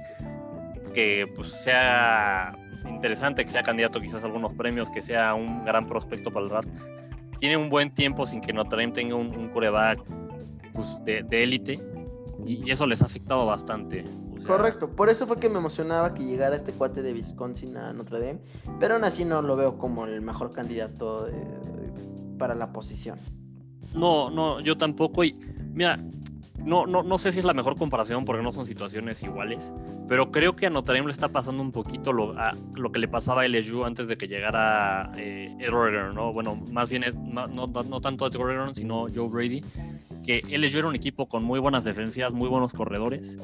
[0.94, 2.56] que pues, sea
[2.88, 6.48] interesante, que sea candidato quizás a algunos premios, que sea un gran prospecto para el
[6.50, 6.68] draft.
[7.40, 10.00] Tiene un buen tiempo sin que Notre Dame tenga un, un coreback
[10.78, 11.80] pues, de élite
[12.46, 14.04] y, y eso les ha afectado bastante.
[14.36, 17.76] O sea, Correcto, por eso fue que me emocionaba que llegara este cuate de Wisconsin
[17.76, 18.38] a Notre Dame,
[18.78, 21.32] pero aún así no lo veo como el mejor candidato eh,
[22.38, 23.18] para la posición.
[23.94, 25.24] No, no, yo tampoco.
[25.24, 25.32] Y
[25.72, 25.98] mira,
[26.64, 29.72] no, no, no sé si es la mejor comparación porque no son situaciones iguales,
[30.06, 33.00] pero creo que a Notre Dame le está pasando un poquito lo, a- lo que
[33.00, 36.32] le pasaba a LSU antes de que llegara eh, Ed ¿no?
[36.32, 39.64] Bueno, más bien, no, no, no tanto Ed Orgeron, sino Joe Brady,
[40.28, 43.38] que LSU era un equipo con muy buenas defensivas, muy buenos corredores.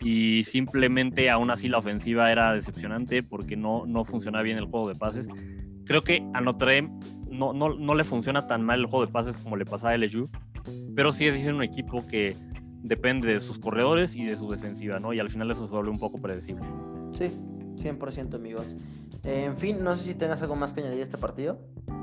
[0.00, 4.88] Y simplemente aún así la ofensiva era decepcionante porque no, no funcionaba bien el juego
[4.88, 5.28] de pases.
[5.84, 6.98] Creo que a Notre Dame
[7.30, 9.96] no, no, no le funciona tan mal el juego de pases como le pasaba a
[9.96, 10.28] LSU,
[10.96, 12.34] pero sí es un equipo que
[12.82, 15.12] depende de sus corredores y de su defensiva, ¿no?
[15.12, 16.64] Y al final eso se vuelve un poco predecible.
[17.12, 17.30] Sí,
[17.76, 18.76] 100% amigos.
[19.24, 21.58] Eh, en fin, no sé si tengas algo más que añadir a este partido.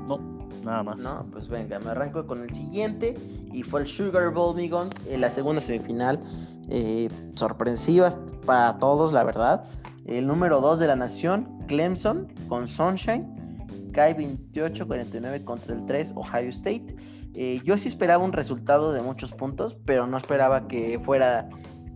[0.08, 0.18] No,
[0.64, 1.00] nada más.
[1.00, 3.14] No, pues venga, me arranco con el siguiente
[3.52, 6.20] y fue el Sugar Bowl, amigos, en la segunda semifinal.
[6.68, 9.64] Eh, sorpresivas para todos, la verdad.
[10.06, 13.36] El número 2 de la nación, Clemson, con Sunshine.
[13.92, 16.96] Cae 28-49 contra el 3, Ohio State.
[17.34, 21.48] Eh, yo sí esperaba un resultado de muchos puntos, pero no esperaba que fuera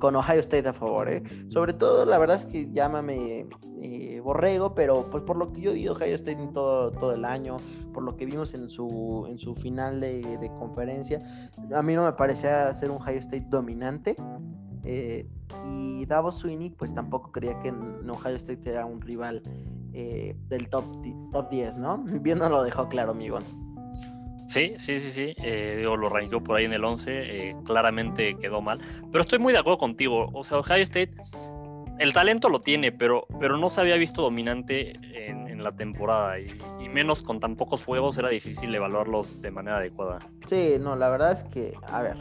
[0.05, 1.11] con Ohio State a favor.
[1.11, 1.23] ¿eh?
[1.49, 3.47] Sobre todo, la verdad es que llámame
[3.81, 7.25] eh, borrego, pero pues por lo que yo vi Ohio State en todo, todo el
[7.25, 7.57] año,
[7.95, 11.21] por lo que vimos en su, en su final de, conferencia,
[11.75, 14.15] a mí no me parecía ser un Ohio State dominante.
[14.85, 15.27] eh,
[15.65, 19.41] y Davos Sweeney, pues tampoco creía que en Ohio State era un rival
[19.95, 20.85] eh, del top,
[21.33, 22.05] top 10, ¿no?
[22.21, 23.57] Bien nos lo dejó claro, amigos.
[24.47, 25.35] Sí, sí, sí, sí.
[25.39, 27.11] eh, digo, lo ranqueó por ahí en el 11.
[27.51, 28.79] eh, claramente quedó mal.
[29.11, 30.29] Pero estoy muy de acuerdo contigo.
[30.33, 31.15] O sea, Ohio State,
[31.99, 36.39] el talento lo tiene, pero, pero no se había visto dominante en, en la temporada.
[36.39, 40.19] Y, y menos con tan pocos juegos era difícil evaluarlos de manera adecuada.
[40.47, 42.17] Sí, no, la verdad es que, a ver,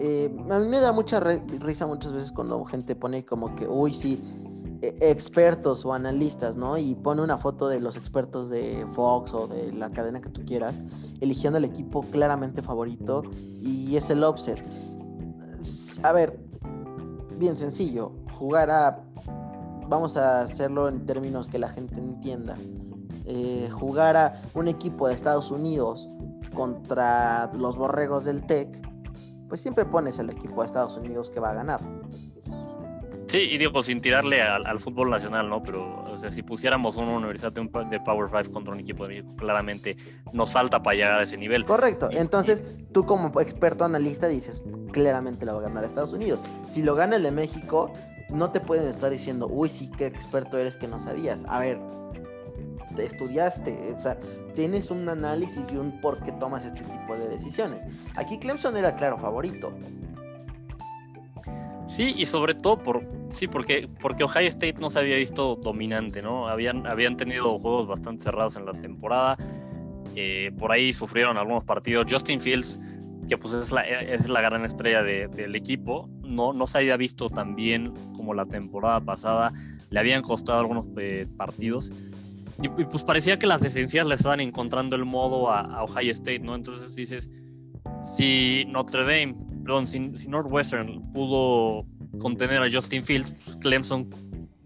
[0.00, 3.92] eh, a mí me da mucha risa muchas veces cuando gente pone como que, uy,
[3.92, 4.20] sí,
[4.82, 6.76] expertos o analistas, ¿no?
[6.76, 10.44] Y pone una foto de los expertos de Fox o de la cadena que tú
[10.44, 10.80] quieras,
[11.20, 13.22] eligiendo el equipo claramente favorito
[13.60, 14.62] y es el offset.
[16.02, 16.38] A ver,
[17.38, 19.04] bien sencillo, jugar a,
[19.88, 22.56] vamos a hacerlo en términos que la gente entienda,
[23.26, 26.08] eh, jugar a un equipo de Estados Unidos
[26.56, 28.88] contra los borregos del TEC,
[29.48, 31.80] pues siempre pones al equipo de Estados Unidos que va a ganar.
[33.32, 35.62] Sí, y digo, sin tirarle al, al fútbol nacional, ¿no?
[35.62, 38.80] Pero, o sea, si pusiéramos una universidad de, un pa- de Power 5 contra un
[38.80, 39.96] equipo de México, claramente
[40.34, 41.64] nos falta para llegar a ese nivel.
[41.64, 42.10] Correcto.
[42.12, 46.40] Entonces, tú como experto analista dices, claramente lo va a ganar Estados Unidos.
[46.68, 47.90] Si lo gana el de México,
[48.28, 51.46] no te pueden estar diciendo, uy, sí, qué experto eres que no sabías.
[51.48, 51.80] A ver,
[52.94, 54.18] te estudiaste, o sea,
[54.54, 57.84] tienes un análisis y un por qué tomas este tipo de decisiones.
[58.14, 59.72] Aquí Clemson era claro favorito.
[61.86, 66.22] Sí, y sobre todo por sí, porque, porque Ohio State no se había visto dominante,
[66.22, 66.48] ¿no?
[66.48, 69.36] Habían, habían tenido juegos bastante cerrados en la temporada.
[70.14, 72.06] eh, por ahí sufrieron algunos partidos.
[72.10, 72.78] Justin Fields,
[73.28, 76.96] que pues es la, es la gran estrella de- del equipo, no, no se había
[76.98, 79.52] visto tan bien como la temporada pasada.
[79.90, 81.92] le habían costado algunos eh, partidos.
[82.62, 86.54] Y, pues parecía que las defensivas le estaban encontrando el modo a, Ohio State, ¿no?
[86.54, 87.30] Entonces dices,
[88.04, 91.86] si Notre Dame, perdón, si, Northwestern pudo
[92.18, 94.08] contener a Justin Fields, pues Clemson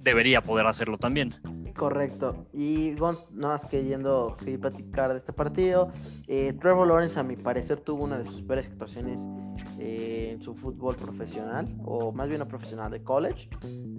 [0.02, 1.34] debería poder hacerlo también.
[1.76, 2.46] Correcto.
[2.54, 5.92] Y no más que yendo a platicar de este partido,
[6.26, 9.20] eh, Trevor Lawrence a mi parecer tuvo una de sus peores actuaciones
[9.78, 13.50] eh, en su fútbol profesional, o más bien no profesional, de college.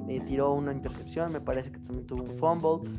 [0.10, 2.90] Eh, tiró una intercepción, me parece que también tuvo un fumble,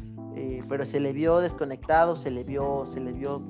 [0.69, 3.43] pero se le vio desconectado, se le vio, se le vio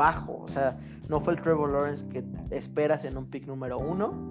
[0.00, 0.42] bajo.
[0.42, 0.78] O sea,
[1.08, 4.30] no fue el Trevor Lawrence que esperas en un pick número uno.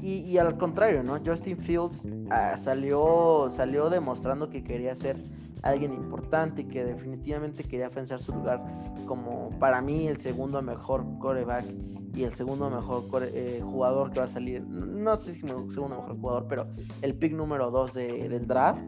[0.00, 1.18] Y, al contrario, ¿no?
[1.24, 5.16] Justin Fields ah, salió, salió demostrando que quería ser
[5.62, 8.62] alguien importante y que definitivamente quería afianzar su lugar
[9.06, 11.64] como para mí el segundo mejor coreback
[12.14, 14.62] y el segundo mejor eh, jugador que va a salir.
[14.62, 16.66] No sé si el segundo mejor jugador, pero
[17.02, 18.84] el pick número 2 del draft.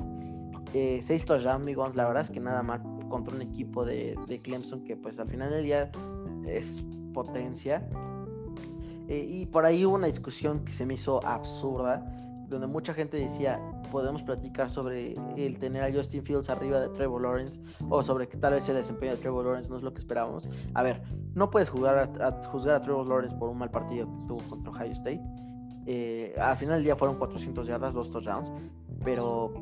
[0.72, 1.96] Eh, seis touchdowns, amigos.
[1.96, 2.80] La verdad es que nada más
[3.10, 5.90] contra un equipo de, de Clemson que pues al final del día
[6.46, 6.82] es
[7.12, 7.86] potencia
[9.10, 12.06] eh, y por ahí hubo una discusión que se me hizo absurda,
[12.48, 17.22] donde mucha gente decía, podemos platicar sobre el tener a Justin Fields arriba de Trevor
[17.22, 19.98] Lawrence, o sobre que tal vez el desempeño de Trevor Lawrence no es lo que
[19.98, 20.48] esperábamos.
[20.74, 21.02] A ver,
[21.34, 24.70] no puedes jugar a, juzgar a Trevor Lawrence por un mal partido que tuvo contra
[24.70, 25.22] Ohio State.
[25.86, 28.52] Eh, al final del día fueron 400 yardas, dos touchdowns,
[29.02, 29.52] pero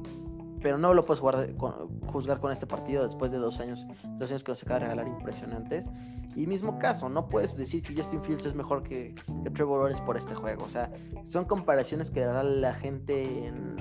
[0.62, 3.86] pero no lo puedes juzgar con este partido después de dos años,
[4.18, 5.90] dos años que nos acaba de regalar impresionantes.
[6.36, 9.14] Y mismo caso, no puedes decir que Justin Fields es mejor que,
[9.54, 10.64] Trevor Lawrence por este juego.
[10.64, 10.90] O sea,
[11.24, 13.78] son comparaciones que la gente en,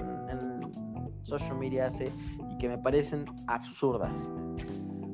[1.23, 2.09] social media hace
[2.53, 4.31] y que me parecen absurdas.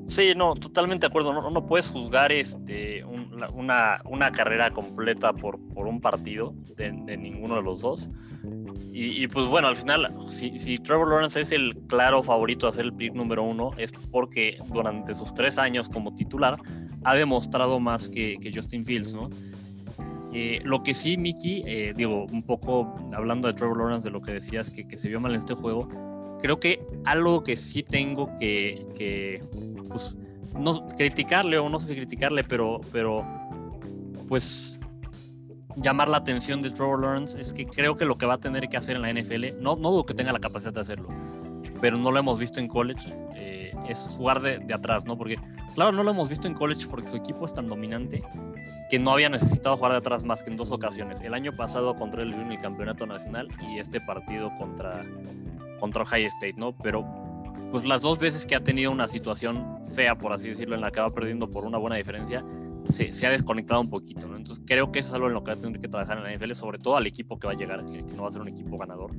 [0.05, 1.34] Sí, no, totalmente de acuerdo.
[1.34, 7.18] No, no puedes juzgar este, una, una, carrera completa por, por un partido de, de
[7.18, 8.09] ninguno de los dos.
[8.95, 12.93] Y, pues bueno, al final, si, Trevor Lawrence es el claro favorito a ser el
[12.93, 16.59] pick número uno, es porque durante sus tres años como titular
[17.03, 19.29] ha demostrado más que, Justin Fields, ¿no?
[20.31, 24.21] Eh, lo que sí, Mickey, eh, digo, un poco hablando de Trevor Lawrence, de lo
[24.21, 25.89] que decías que, se vio mal en este juego,
[26.39, 29.41] creo que algo que sí tengo que, que
[29.89, 30.19] pues,
[30.59, 33.25] no criticarle o no sé si criticarle, pero, pero
[34.27, 34.79] pues
[35.76, 38.67] llamar la atención de Trevor Lawrence es que creo que lo que va a tener
[38.69, 41.09] que hacer en la NFL, no, no dudo que tenga la capacidad de hacerlo,
[41.82, 45.17] pero no lo hemos visto en college, eh, es jugar de, de, atrás, ¿no?
[45.17, 45.38] Porque,
[45.76, 48.24] claro, no lo hemos visto en college porque su equipo es tan dominante
[48.89, 51.19] que no había necesitado jugar de atrás más que en dos ocasiones.
[51.21, 55.03] El año pasado contra el en el campeonato nacional y este partido contra,
[55.80, 56.74] contra Ohio State, ¿no?
[56.78, 57.03] Pero
[57.71, 60.91] pues las dos veces que ha tenido una situación fea, por así decirlo, en la
[60.91, 62.45] que va perdiendo por una buena diferencia,
[62.89, 64.36] se, ha desconectado un poquito, ¿no?
[64.36, 66.23] Entonces creo que eso es algo en lo que va a tener que trabajar en
[66.23, 68.41] la NFL, sobre todo al equipo que va a llegar, que, no va a ser
[68.41, 69.11] un equipo ganador.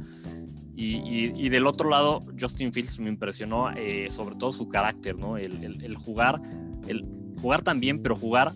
[0.77, 5.39] Y, del otro lado, Justin Fields me impresionó eh, sobre todo su carácter, ¿no?
[5.39, 6.43] El, jugar,
[6.89, 7.07] el
[7.41, 8.53] jugar también, pero jugar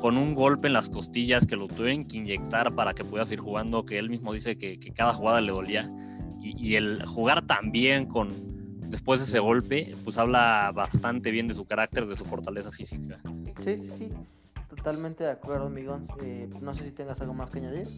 [0.00, 3.40] con un golpe en las costillas que lo tuvieron que inyectar para que pueda seguir
[3.40, 5.90] jugando, que él mismo dice que, cada jugada le dolía.
[6.42, 8.28] Y, y, el jugar también con
[8.90, 13.20] después de ese golpe, pues habla bastante bien de su carácter, de su fortaleza física.
[13.60, 14.08] Sí, sí, sí.
[14.76, 16.02] Totalmente de acuerdo, amigos.
[16.20, 17.88] Eh, no sé si tengas algo más que añadir.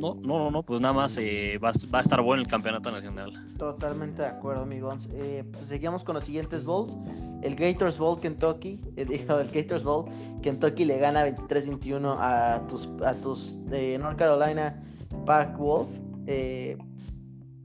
[0.00, 3.32] No, no, no, no pues nada más eh, va, a estar bueno el campeonato nacional.
[3.58, 5.08] Totalmente de acuerdo, amigos.
[5.12, 6.96] Eh, pues seguimos con los siguientes bowls.
[7.42, 10.06] El Gators Bowl Kentucky, el Gators Bowl
[10.42, 14.82] Kentucky le gana 23-21 a tus, a tus de North Carolina
[15.26, 15.88] Park Wolf.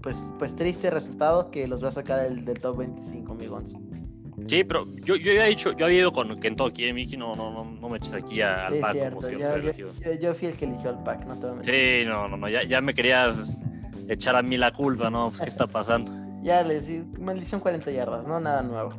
[0.01, 3.76] pues, pues triste resultado que los va a sacar del, del top 25, amigos.
[4.48, 7.18] Sí, pero yo, yo había dicho, yo había ido con Kentucky, ¿eh, Miki?
[7.18, 10.48] No, no, no, no me eches aquí al pack como si yo, yo, yo, fui
[10.48, 12.82] el que eligió al pack, no te voy a Sí, no, no, no, ya, ya
[12.82, 13.60] me querías
[14.08, 15.30] echar a mí la culpa, ¿no?
[15.30, 16.12] Pues, ¿Qué está pasando?
[16.44, 18.40] ya les di maldición 40 yardas, ¿no?
[18.40, 18.94] Nada nuevo.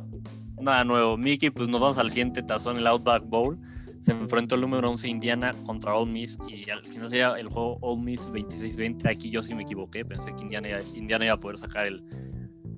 [0.59, 1.17] Nada nuevo.
[1.17, 3.57] Miki, pues nos vamos al siguiente tazón, el Outback Bowl.
[4.01, 7.77] Se enfrentó el número 11 Indiana contra Ole Miss y al final sería el juego
[7.81, 9.09] Ole Miss 26-20.
[9.09, 12.03] Aquí yo sí me equivoqué, pensé que Indiana, Indiana iba a poder sacar el,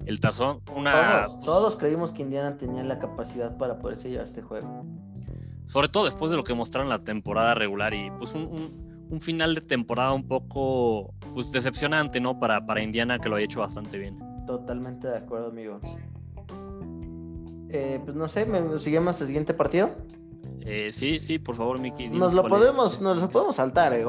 [0.06, 0.62] el tazón.
[0.76, 4.86] Una, todos, pues, creímos que Indiana tenía la capacidad para poderse llevar este juego.
[5.66, 9.56] Sobre todo después de lo que mostraron la temporada regular y pues un, un, final
[9.56, 12.38] de temporada un poco pues decepcionante, ¿no?
[12.38, 14.20] Para, para Indiana que lo ha hecho bastante bien.
[14.46, 15.82] Totalmente de acuerdo, amigos.
[17.70, 19.90] Eh, pues no sé, ¿me seguimos el siguiente partido?
[20.66, 22.08] Eh, sí, sí, por favor, Miki.
[22.10, 24.06] Nos lo podemos, nos lo podemos saltar, ¿eh,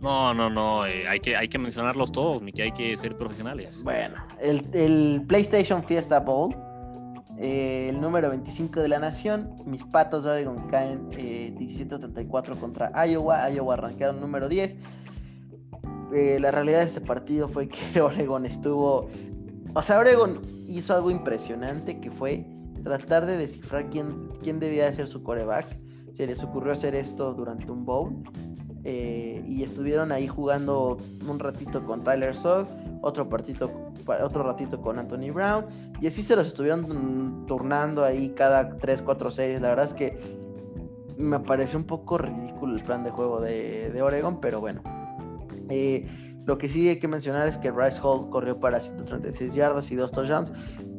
[0.00, 3.82] no, no, no, eh, hay, que, hay que mencionarlos todos, que hay que ser profesionales.
[3.82, 6.54] Bueno, el, PlayStation Fiesta Bowl,
[7.38, 13.06] eh, el número 25 de la nación, mis patos de Oregon caen eh, 17-34 contra
[13.06, 14.76] Iowa, Iowa arranqueado número 10.
[16.14, 19.08] eh, la realidad de este partido fue que Oregon estuvo.
[19.74, 22.46] O sea, Oregon hizo algo impresionante que fue
[22.82, 25.66] tratar de descifrar quién, quién debía de ser su coreback.
[26.12, 28.22] Se les ocurrió hacer esto durante un bowl.
[28.84, 30.98] Eh, y estuvieron ahí jugando
[31.28, 32.66] un ratito con Tyler Sugg,
[33.02, 33.70] otro, partito,
[34.22, 35.66] otro ratito con Anthony Brown.
[36.00, 39.60] Y así se los estuvieron turnando ahí cada 3, 4 series.
[39.60, 40.18] La verdad es que
[41.16, 44.82] me pareció un poco ridículo el plan de juego de, Oregon, pero bueno.
[45.68, 46.06] Eh,
[46.46, 49.96] lo que sí hay que mencionar es que Bryce Hall corrió para 136 yardas y
[49.96, 50.50] dos touchdowns.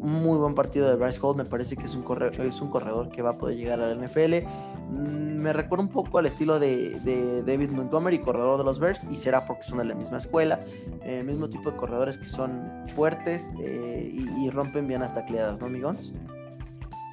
[0.02, 1.36] Muy buen partido de Bryce Hall.
[1.36, 3.94] Me parece que es un, corredor, es un corredor que va a poder llegar a
[3.94, 4.46] la NFL.
[4.90, 9.18] Mm, me recuerda un poco al estilo de, David Montgomery, corredor de los Bears, y
[9.18, 10.60] será porque son de la misma escuela.
[11.04, 15.68] El mismo tipo de corredores que son fuertes eh, y, rompen bien hasta tacleadas, ¿no,
[15.68, 16.14] amigos?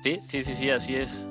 [0.03, 1.27] Sí, sí, sí, sí, así es.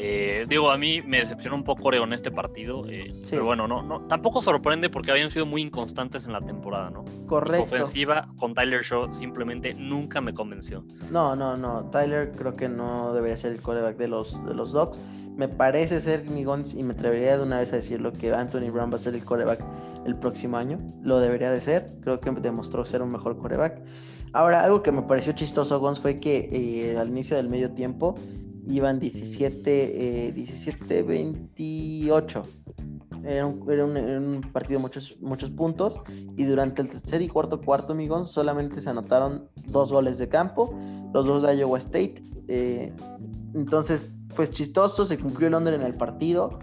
[0.00, 3.82] Eh, digo, a mí me decepcionó un poco Oregon este partido, eh, pero bueno, no,
[3.82, 7.04] no, tampoco sorprende porque habían sido muy inconstantes en la temporada, ¿no?
[7.26, 7.66] Correcto.
[7.66, 10.84] Su ofensiva con Tyler Shaw simplemente nunca me convenció.
[11.10, 14.70] No, no, no, Tyler creo que no debería ser el quarterback de los, de los
[14.70, 15.00] Dogs.
[15.36, 18.90] Me parece ser, Migons, y me atrevería de una vez a decirlo, que Anthony Brown
[18.90, 19.64] va a ser el quarterback
[20.06, 20.78] el próximo año.
[21.02, 23.80] Lo debería de ser, creo que demostró ser un mejor quarterback.
[24.32, 28.14] Ahora, algo que me pareció chistoso, Gons, fue que eh, al inicio del medio tiempo
[28.68, 32.42] iban 17, 17 28.
[33.24, 36.00] Era un, partido de muchos, muchos puntos.
[36.36, 40.74] Y durante el tercer y cuarto cuarto, amigos, solamente se anotaron dos goles de campo,
[41.12, 42.22] los dos de Iowa State.
[42.48, 42.92] Eh,
[43.54, 46.58] entonces, pues chistoso, se cumplió el under en el partido.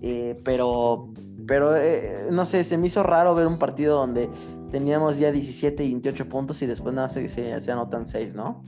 [0.00, 1.12] Eh, pero,
[1.46, 4.28] pero eh, no sé, se me hizo raro ver un partido donde
[4.70, 8.62] teníamos ya 17 y 28 puntos y después nada se, se, se anotan 6, ¿no?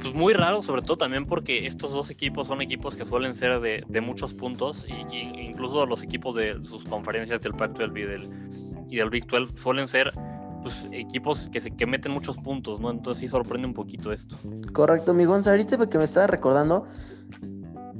[0.00, 3.60] Pues muy raro, sobre todo también porque estos dos equipos son equipos que suelen ser
[3.60, 8.30] de, muchos puntos, y, incluso los equipos de sus conferencias del Pac-12 y del,
[8.88, 10.12] y del Big 12 suelen ser
[10.62, 12.90] pues, equipos que, se, que meten muchos puntos, ¿no?
[12.90, 14.36] Entonces sí sorprende un poquito esto.
[14.72, 16.86] Correcto, mi Gonzalo, ahorita porque me estaba recordando,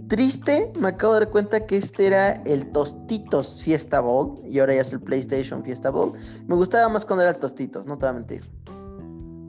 [0.08, 4.74] triste, me acabo de dar cuenta que este era el Tostitos Fiesta Bowl y ahora
[4.74, 6.12] ya es el PlayStation Fiesta Bowl.
[6.46, 8.44] Me gustaba más cuando era el Tostitos, no te voy a mentir.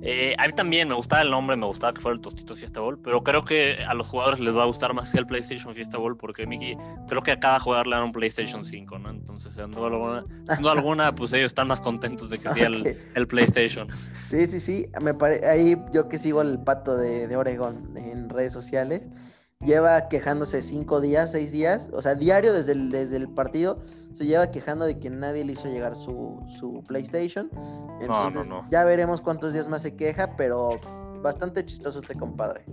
[0.01, 2.79] Eh, a mí también me gustaba el nombre, me gustaba que fuera el Tostito Fiesta
[2.79, 5.97] Bowl, pero creo que a los jugadores les va a gustar más el PlayStation Fiesta
[5.97, 6.77] Bowl porque Mickey,
[7.07, 9.09] creo que a cada jugador le dan un PlayStation 5, ¿no?
[9.09, 10.25] Entonces, sin duda alguna,
[10.71, 13.89] alguna pues ellos están más contentos de que sea el, PlayStation.
[14.29, 15.13] Sí, sí, sí, me
[15.45, 19.01] ahí yo que sigo el pato de, de Oregón en redes sociales,
[19.65, 23.81] lleva quejándose cinco días, seis días, o sea, diario desde el, desde el partido,
[24.13, 27.49] se lleva quejando de que nadie le hizo llegar su, su PlayStation.
[27.99, 30.79] Entonces, ya veremos cuántos días más se queja, pero
[31.21, 32.63] bastante chistoso este compadre.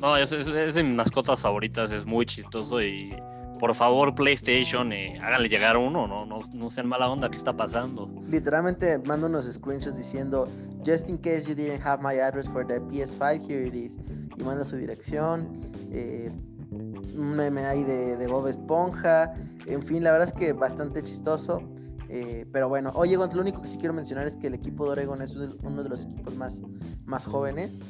[0.00, 3.16] No, es, es, de mis mascotas favoritas, es muy chistoso y
[3.58, 6.24] por favor, PlayStation, eh, háganle llegar uno, ¿no?
[6.24, 8.08] No, no sean mala onda, ¿qué está pasando?
[8.28, 10.46] Literalmente mando unos screenshots diciendo,
[10.84, 13.98] just in case you didn't have my address for the PS5, here it is.
[14.36, 15.48] Y manda su dirección.
[15.90, 16.30] Eh,
[16.70, 19.32] un meme ahí de, Bob Esponja.
[19.66, 21.62] En fin, la verdad es que bastante chistoso.
[22.08, 24.90] Eh, pero bueno, oye, lo único que sí quiero mencionar es que el equipo de
[24.90, 26.62] Oregon es uno de los equipos más,
[27.04, 27.80] más jóvenes.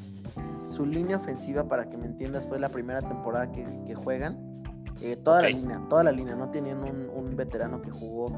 [0.65, 4.57] Su línea ofensiva, para que me entiendas, fue la primera temporada que, que juegan
[5.03, 8.33] eh, toda la línea, toda la línea, no tenían un, veterano que jugó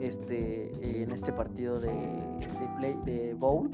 [0.00, 1.90] este en este partido de,
[2.78, 3.70] play de bowl.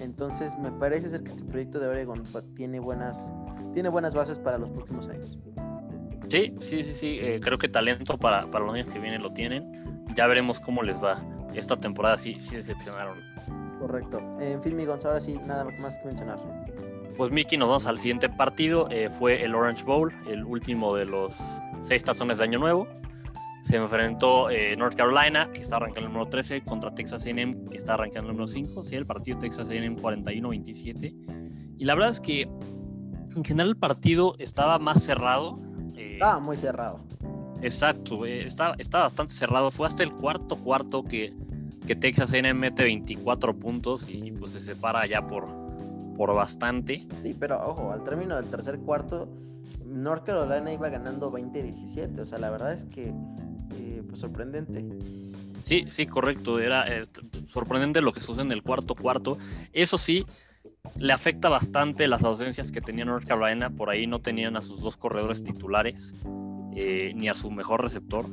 [0.00, 2.22] Entonces me parece ser que este proyecto de Oregon
[2.54, 3.32] tiene buenas,
[3.74, 5.38] tiene buenas bases para los próximos años.
[6.28, 7.18] Sí, sí, sí, sí.
[7.20, 10.04] Eh, creo que talento para, para los años que vienen lo tienen.
[10.14, 11.20] Ya veremos cómo les va.
[11.54, 13.18] Esta temporada sí, sí decepcionaron.
[13.80, 14.20] Correcto.
[14.40, 16.38] En fin, mi Gonzalo, ahora sí, nada más que mencionar.
[17.16, 18.88] Pues Mickey, nos vamos al siguiente partido.
[18.90, 21.36] Eh, fue el Orange Bowl, el último de los
[21.80, 22.86] seis tazones de Año Nuevo.
[23.62, 27.76] Se enfrentó eh, North Carolina, que está arrancando el número 13, contra Texas A&M, que
[27.76, 28.84] está arrancando el número 5.
[28.84, 31.74] Sí, el partido Texas A&M 41-27.
[31.76, 35.58] Y la verdad es que en general el partido estaba más cerrado.
[35.96, 37.00] Eh, estaba muy cerrado.
[37.62, 39.70] Exacto, estaba, bastante cerrado.
[39.70, 41.34] Fue hasta el cuarto cuarto que,
[41.86, 45.46] que Texas A&M mete 24 puntos y pues se separa ya por,
[46.16, 47.06] por bastante.
[47.22, 49.28] Sí, pero ojo, al término del tercer cuarto,
[49.84, 52.20] North Carolina iba ganando 20-17.
[52.20, 53.14] O sea, la verdad es que, eh,
[54.10, 54.84] pues sorprendente.
[55.64, 56.58] Sí, sí, correcto.
[56.58, 57.04] Era eh,
[57.52, 59.38] sorprendente lo que sucede en el cuarto cuarto.
[59.72, 60.26] Eso sí,
[60.96, 63.70] le afecta bastante las ausencias que tenía North Carolina.
[63.70, 66.14] Por ahí no tenían a sus dos corredores titulares,
[66.74, 68.26] eh, ni a su mejor receptor.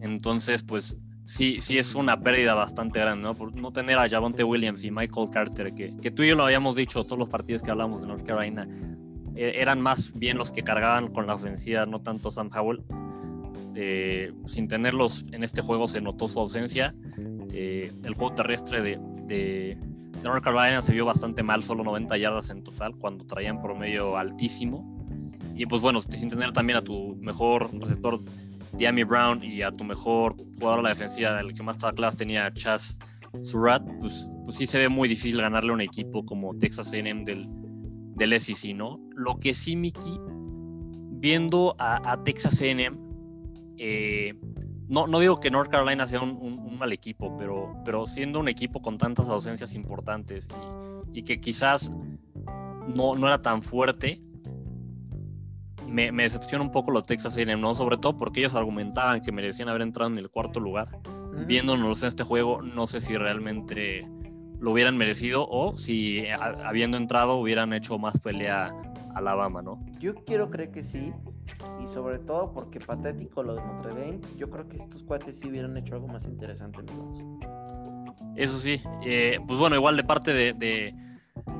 [0.00, 3.34] Entonces, pues sí, sí es una pérdida bastante grande, ¿no?
[3.34, 6.44] Por no tener a Javonte Williams y Michael Carter, que, que tú y yo lo
[6.44, 8.68] habíamos dicho, todos los partidos que hablamos de North Carolina,
[9.34, 12.82] e, eran más bien los que cargaban con la ofensiva, no tanto Sam Howell.
[13.74, 16.94] Eh, sin tenerlos en este juego se notó su ausencia.
[17.52, 19.78] Eh, el juego terrestre de, de,
[20.22, 25.06] North Carolina se vio bastante mal, solo 90 yardas en total, cuando traían promedio altísimo.
[25.54, 28.20] Y pues bueno, sin tener también a tu mejor receptor,
[28.72, 32.52] Diami Brown, y a tu mejor jugador de la defensiva, el que más clase tenía
[32.54, 32.98] Chas
[33.42, 37.24] Surratt, pues, pues sí se ve muy difícil ganarle a un equipo como Texas A&M
[37.24, 37.46] del,
[38.16, 38.76] del SEC.
[39.14, 40.18] Lo que sí, Mickey,
[41.24, 42.96] viendo a, Texas A&M,
[43.78, 44.34] eh,
[44.88, 48.82] no, no digo que North Carolina sea un, mal equipo, pero, pero siendo un equipo
[48.82, 50.48] con tantas ausencias importantes
[51.12, 51.90] y, que quizás
[52.94, 54.20] no, no era tan fuerte,
[55.88, 57.74] me, me, decepciona un poco los Texas A&M, ¿no?
[57.74, 60.88] Sobre todo porque ellos argumentaban que merecían haber entrado en el cuarto lugar.
[61.46, 64.08] Viéndonos en este juego, no sé si realmente
[64.58, 68.74] lo hubieran merecido o si habiendo entrado hubieran hecho más pelea
[69.14, 69.78] Alabama, ¿no?
[69.98, 71.12] Yo quiero creer que sí,
[71.82, 75.48] y sobre todo porque patético lo de Notre Dame, yo creo que estos cuates sí
[75.48, 77.24] hubieran hecho algo más interesante, amigos.
[78.36, 80.94] Eso sí, eh, pues bueno, igual de parte de,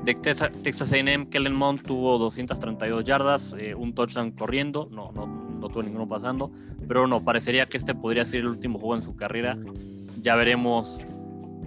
[0.03, 5.83] Texas AM, Kellen Mond tuvo 232 yardas, eh, un touchdown corriendo, no, no, no tuvo
[5.83, 6.51] ninguno pasando,
[6.87, 9.57] pero no, parecería que este podría ser el último juego en su carrera.
[10.21, 11.01] Ya veremos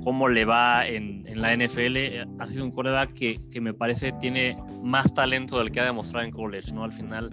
[0.05, 2.41] cómo le va en, la NFL.
[2.41, 6.25] Ha sido un coreback que, que, me parece tiene más talento del que ha demostrado
[6.27, 6.85] en college, ¿no?
[6.85, 7.31] Al final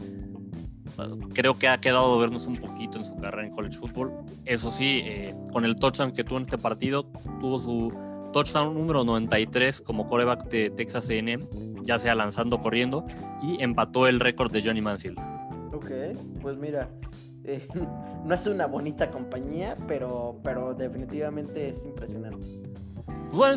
[1.34, 4.12] creo que ha quedado vernos un poquito en su carrera en college football.
[4.46, 7.04] Eso sí, eh, con el touchdown que tuvo en este partido,
[7.40, 7.92] tuvo su
[8.34, 11.48] touchdown número 93 como coreback de Texas A&M,
[11.84, 13.06] ya sea lanzando, corriendo,
[13.42, 15.16] y empató el récord de Johnny Manziel.
[15.74, 15.92] Ok,
[16.42, 16.90] pues mira,
[17.44, 17.68] eh,
[18.26, 22.46] no es una bonita compañía, pero, pero definitivamente es impresionante.
[23.32, 23.56] Bueno,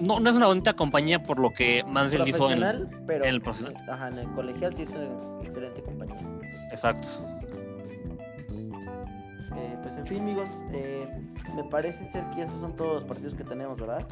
[0.00, 3.84] no, no, es una bonita compañía por lo que Manziel hizo en, pero, el profesional.
[3.88, 6.16] Ajá, en el colegial sí es una excelente compañía.
[6.70, 7.08] Exacto.
[9.56, 11.06] Eh, pues en fin, amigos, eh,
[11.54, 14.06] me parece ser que esos son todos los partidos que tenemos, ¿verdad?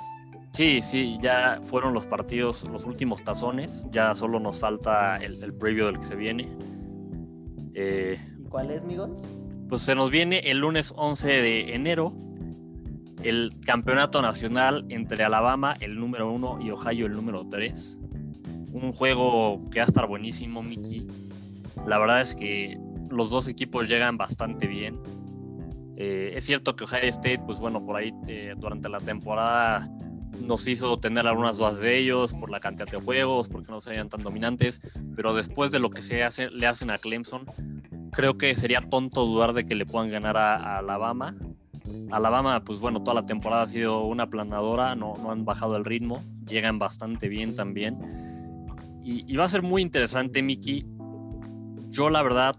[0.53, 3.87] Sí, sí, ya fueron los partidos, los últimos tazones.
[3.91, 6.49] Ya solo nos falta el, el preview del que se viene.
[7.75, 9.11] Eh, ¿Y cuál es, amigos?
[9.69, 12.13] Pues se nos viene el lunes 11 de enero
[13.23, 17.99] el campeonato nacional entre Alabama, el número 1, y Ohio, el número 3.
[18.73, 21.07] Un juego que va a estar buenísimo, Mickey.
[21.87, 22.79] La verdad es que
[23.11, 24.99] los dos equipos llegan bastante bien.
[25.97, 29.91] Eh, es cierto que Ohio State, pues bueno, por ahí eh, durante la temporada
[30.41, 34.09] nos hizo tener algunas dudas de ellos por la cantidad de juegos, porque no serían
[34.09, 34.81] tan dominantes,
[35.15, 37.45] pero después de lo que se hace, le hacen a Clemson,
[38.13, 41.37] creo que sería tonto dudar de que le puedan ganar a, Alabama.
[42.11, 45.85] Alabama, pues bueno, toda la temporada ha sido una planadora, no, no han bajado el
[45.85, 47.99] ritmo, llegan bastante bien también.
[49.03, 50.87] Y, va a ser muy interesante, Miki.
[51.89, 52.55] Yo, la verdad,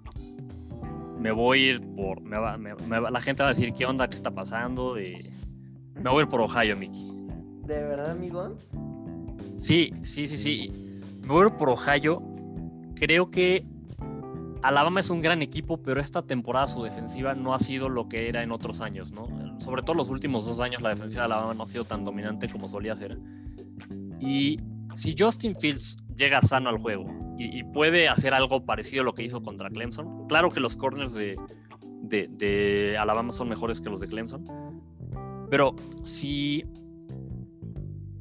[1.20, 2.22] me voy a ir por.
[2.24, 5.00] la gente va a decir qué onda, qué está pasando.
[5.00, 5.32] Y
[5.96, 7.12] me voy a ir por Ohio, Miki.
[7.66, 8.72] ¿De verdad, amigos?
[9.56, 11.00] Sí, sí, sí, sí.
[11.22, 12.22] Me voy a ir por Ohio.
[12.96, 13.66] Creo que
[14.62, 18.30] Alabama es un gran equipo, pero esta temporada su defensiva no ha sido lo que
[18.30, 19.26] era en otros años, ¿no?
[19.60, 22.48] Sobre todo los últimos dos años la defensiva de Alabama no ha sido tan dominante
[22.48, 23.18] como solía ser.
[24.20, 24.58] Y
[24.96, 27.08] si Justin Fields llega sano al juego
[27.38, 31.14] y, puede hacer algo parecido a lo que hizo contra Clemson, claro que los corners
[31.14, 31.38] de,
[32.04, 34.46] de Alabama son mejores que los de Clemson,
[35.50, 36.64] pero si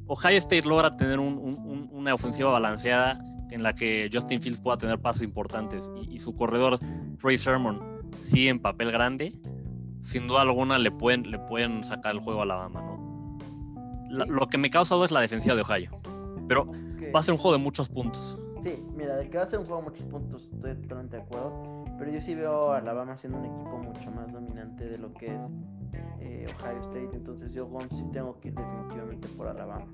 [0.07, 3.21] Ohio State logra tener una ofensiva balanceada
[3.51, 6.79] en la que Justin Fields pueda tener pases importantes y, su corredor
[7.21, 7.79] Trey Sermon
[8.19, 9.39] sigue en papel grande,
[10.01, 13.01] sin duda alguna le pueden, le pueden sacar el juego a Alabama, ¿no?
[14.09, 15.91] lo que me causa duda es la defensiva de Ohio,
[16.47, 16.65] pero
[17.15, 18.39] va a ser un juego de muchos puntos.
[18.61, 21.23] Sí, mira, de que va a ser un juego de muchos puntos, estoy totalmente de
[21.23, 25.13] acuerdo, pero yo sí veo a Alabama siendo un equipo mucho más dominante de lo
[25.13, 25.45] que es
[26.19, 29.87] eh, Ohio State, entonces yo sí tengo que ir definitivamente por Alabama.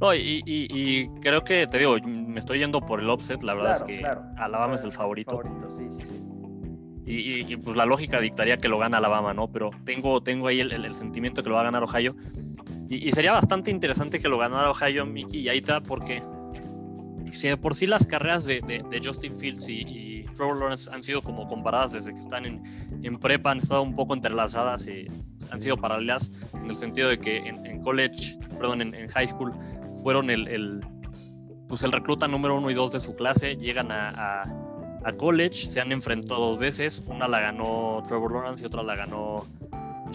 [0.00, 3.82] No, y, creo que, te digo, me estoy yendo por el offset, la verdad es
[3.82, 5.40] que Alabama es el favorito.
[5.76, 6.28] sí, sí, sí.
[7.10, 9.48] Y, pues la lógica dictaría que lo gana Alabama, ¿no?
[9.48, 12.14] Pero tengo, tengo ahí el, sentimiento que lo va a ganar Ohio.
[12.88, 16.22] Y, sería bastante interesante que lo ganara Ohio, Mickey y Aita, porque
[17.32, 21.48] si de por sí las carreras de, Justin Fields y, Trevor Lawrence han sido como
[21.48, 22.62] comparadas desde que están en,
[23.02, 25.08] en prepa, han estado un poco entrelazadas y
[25.50, 29.52] han sido paralelas en el sentido de que en, college, perdón, en, high school
[30.08, 30.80] fueron el,
[31.68, 34.40] pues el recluta número uno y dos de su clase, llegan a,
[35.04, 38.96] a, college, se han enfrentado dos veces, una la ganó Trevor Lawrence y otra la
[38.96, 39.44] ganó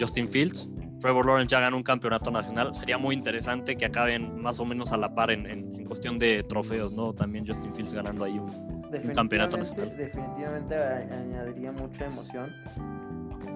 [0.00, 0.68] Justin Fields.
[0.98, 2.74] Trevor Lawrence ya ganó un campeonato nacional.
[2.74, 6.42] Sería muy interesante que acaben más o menos a la par en, en, cuestión de
[6.42, 7.12] trofeos, ¿no?
[7.12, 9.96] También Justin Fields ganando ahí un, campeonato nacional.
[9.96, 12.52] Definitivamente añadiría mucha emoción.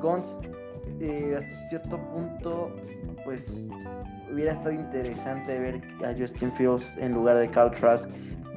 [0.00, 0.38] Gons,
[1.00, 2.76] eh, hasta cierto punto,
[3.24, 3.60] pues
[4.32, 8.10] hubiera estado interesante ver a Justin Fields en lugar de Carl Trask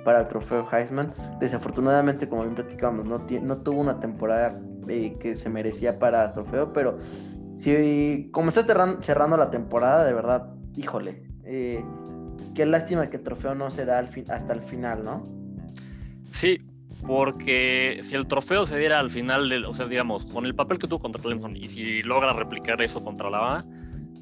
[0.04, 1.14] para el trofeo Heisman.
[1.40, 6.98] Desafortunadamente, como bien platicamos, no, tuvo una temporada eh, que se merecía para trofeo, pero
[7.56, 8.64] si como está
[9.02, 11.84] cerrando, la temporada, de verdad, híjole, eh,
[12.56, 15.24] qué lástima que el trofeo no se da hasta el final, ¿no?
[16.32, 16.60] Sí,
[17.06, 20.80] porque si el trofeo se diera al final, del, o sea, digamos, con el papel
[20.80, 23.40] que tuvo contra Clemson y si logra replicar eso contra la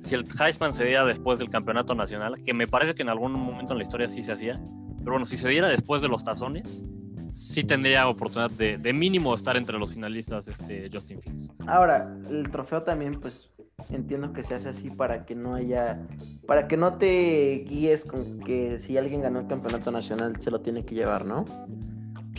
[0.02, 3.34] si el Heisman se diera después del campeonato nacional, que me parece que en algún
[3.34, 4.62] momento en la historia sí se hacía,
[5.00, 6.84] pero bueno, si se diera después de los tazones,
[7.32, 11.54] sí tendría oportunidad de, mínimo estar entre los finalistas este Justin Fields.
[11.68, 13.50] Ahora, el trofeo también, pues
[13.90, 16.06] entiendo que se hace así para que no haya,
[16.46, 20.62] para que no te guíes con que si alguien ganó el campeonato nacional se lo
[20.62, 21.46] tiene que llevar, ¿no?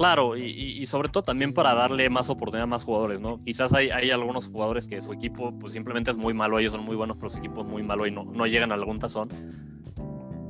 [0.01, 3.38] Claro, y, sobre todo también para darle más oportunidad a más jugadores, ¿no?
[3.44, 6.96] Quizás hay, algunos jugadores que su equipo pues simplemente es muy malo, ellos son muy
[6.96, 9.28] buenos, pero su equipo es muy malo y no, llegan a algún tazón.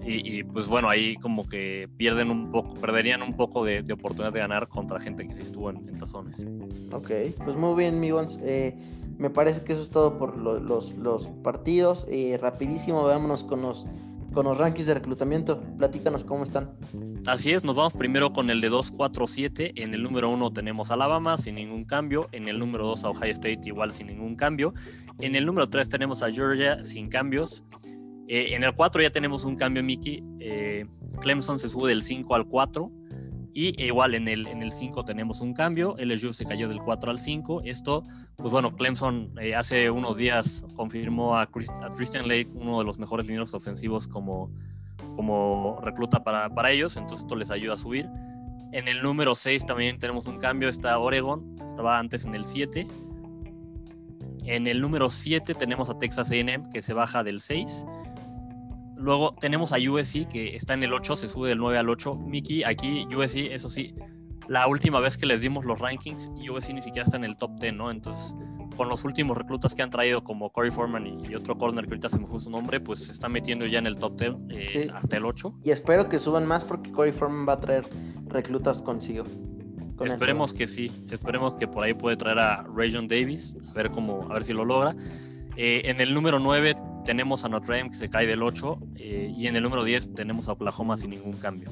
[0.07, 4.38] Y, pues bueno, ahí como que pierden un poco, perderían un poco de, oportunidad de
[4.38, 6.46] ganar contra gente que sí estuvo en, tazones.
[6.92, 7.11] Ok,
[7.44, 8.38] pues muy bien, Migons.
[8.44, 8.78] Eh,
[9.18, 12.07] me parece que eso es todo por los, los, partidos.
[12.09, 13.84] Eh, rapidísimo, veámonos con los
[14.33, 15.61] con los rankings de reclutamiento.
[15.78, 16.70] Platícanos cómo están.
[17.26, 19.72] Así es, nos vamos primero con el de 2-4-7.
[19.76, 22.28] En el número 1 tenemos Alabama sin ningún cambio.
[22.33, 24.72] En el número 2 a Ohio State igual sin ningún cambio.
[25.18, 27.64] En el número 3 tenemos a Georgia sin cambios.
[28.28, 30.22] Eh, en el 4 ya tenemos un cambio, Mickey.
[30.39, 30.87] Eh,
[31.20, 32.91] Clemson se sube del 5 al 4.
[33.53, 37.11] Y igual en el, en el 5 tenemos un cambio, LSU se cayó del 4
[37.11, 37.62] al 5.
[37.64, 38.03] Esto,
[38.36, 43.26] pues bueno, Clemson eh, hace unos días confirmó a, Christian Lake, uno de los mejores
[43.26, 44.53] lineros ofensivos como,
[45.16, 48.09] como recluta para, para, ellos, entonces esto les ayuda a subir.
[48.72, 52.86] En el número 6 también tenemos un cambio, está Oregon, estaba antes en el 7.
[54.44, 57.84] En el número 7 tenemos a Texas AM que se baja del 6
[59.01, 62.14] Luego tenemos a USC que está en el 8, se sube del 9 al 8.
[62.16, 63.94] Mickey, aquí USC, eso sí,
[64.46, 67.59] la última vez que les dimos los rankings, USC ni siquiera está en el top
[67.61, 67.90] 10, ¿no?
[67.90, 68.36] Entonces,
[68.76, 72.09] con los últimos reclutas que han traído, como Corey Foreman y, otro corner que ahorita
[72.09, 74.90] se me fue su nombre, pues se está metiendo ya en el top 10 eh,
[74.92, 75.61] hasta el 8.
[75.64, 77.86] Y espero que suban más porque Corey Foreman va a traer
[78.26, 79.24] reclutas consigo.
[80.05, 84.26] esperemos que sí, esperemos que por ahí puede traer a Rayon Davis, a ver cómo,
[84.30, 84.94] a ver si lo logra.
[85.57, 86.74] Eh, en el número 9
[87.05, 90.14] tenemos a Notre Dame que se cae del 8 eh, y en el número 10
[90.14, 91.70] tenemos a Oklahoma sin ningún cambio.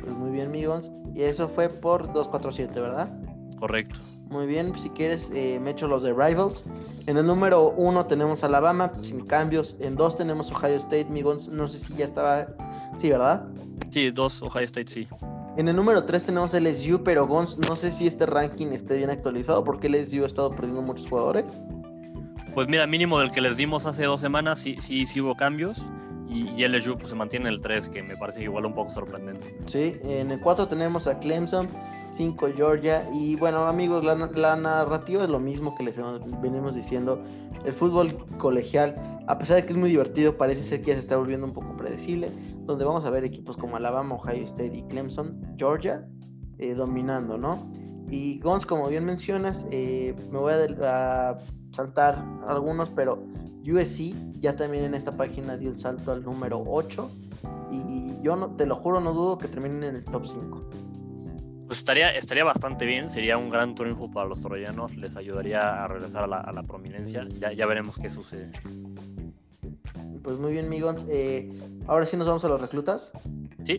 [0.00, 0.92] Pues muy bien, amigos.
[1.14, 3.12] Y eso fue por 247, ¿verdad?
[3.58, 4.00] Correcto.
[4.28, 6.64] Muy bien, si quieres, eh, me echo los de Rivals.
[7.06, 9.76] En el número 1 tenemos Alabama, sin cambios.
[9.78, 11.48] En 2 tenemos Ohio State, amigos.
[11.48, 12.48] No sé si ya estaba.
[12.96, 13.46] Sí, ¿verdad?
[13.90, 15.08] Sí, 2 Ohio State, sí.
[15.58, 19.10] En el número 3 tenemos LSU, pero Gons, no sé si este ranking esté bien
[19.10, 21.58] actualizado porque LSU ha estado perdiendo muchos jugadores.
[22.54, 25.82] Pues mira, mínimo del que les dimos hace dos semanas, sí, sí, hubo cambios.
[26.28, 28.90] Y, y LSU pues, se mantiene en el 3, que me parece igual un poco
[28.90, 29.56] sorprendente.
[29.66, 31.68] Sí, en el 4 tenemos a Clemson,
[32.10, 33.08] 5 Georgia.
[33.14, 36.00] Y bueno, amigos, la, la, narrativa es lo mismo que les
[36.42, 37.22] venimos diciendo.
[37.64, 38.94] El fútbol colegial,
[39.28, 41.54] a pesar de que es muy divertido, parece ser que ya se está volviendo un
[41.54, 42.30] poco predecible.
[42.66, 46.06] Donde vamos a ver equipos como Alabama, Ohio State y Clemson, Georgia,
[46.58, 47.70] eh, dominando, ¿no?
[48.10, 51.36] Y Gons, como bien mencionas, eh, me voy a
[51.72, 53.22] saltar algunos, pero
[53.66, 57.10] USC ya también en esta página dio el salto al número 8
[57.70, 60.70] y yo no, te lo juro, no dudo que terminen en el top 5.
[61.66, 65.88] Pues estaría, estaría bastante bien, sería un gran triunfo para los troyanos, les ayudaría a
[65.88, 68.52] regresar a la, prominencia, ya, ya veremos qué sucede.
[70.22, 71.06] Pues muy bien, Migons.
[71.08, 71.50] Eh,
[71.86, 73.12] ahora sí nos vamos a los reclutas.
[73.64, 73.78] Sí.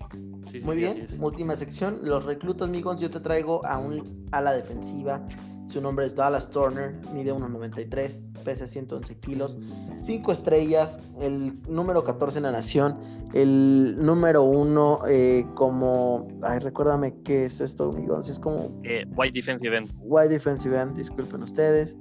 [0.63, 1.07] muy bien.
[1.19, 1.99] Última sección.
[2.03, 2.99] Los reclutas, Migons.
[2.99, 5.25] Yo te traigo a un ala defensiva
[5.65, 9.57] su nombre es Dallas Turner, mide 1,93, pesa 111 kilos,
[9.99, 12.97] 5 estrellas, el número 14 en la nación,
[13.33, 16.27] el número 1 eh, como...
[16.41, 18.29] Ay, recuérdame qué es esto, amigos.
[18.29, 18.71] Es como...
[18.83, 19.89] Eh, white Defensive End.
[20.01, 21.97] White Defensive End, disculpen ustedes.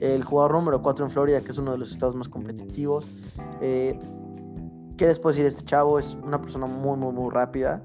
[0.00, 3.08] El jugador número 4 en Florida, que es uno de los estados más competitivos.
[3.60, 3.98] Eh,
[4.96, 5.98] ¿Qué les puedo decir de este chavo?
[5.98, 7.82] Es una persona muy, muy, muy rápida.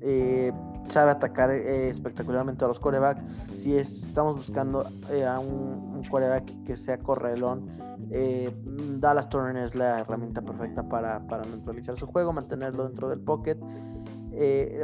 [0.00, 0.52] Eh,
[0.88, 3.24] sabe atacar eh, espectacularmente a los corebacks.
[3.56, 7.68] Si estamos buscando eh, a un, coreback que sea correlón,
[8.10, 8.52] eh,
[8.98, 13.58] Dallas Turner es la herramienta perfecta para, neutralizar su juego, mantenerlo dentro del pocket.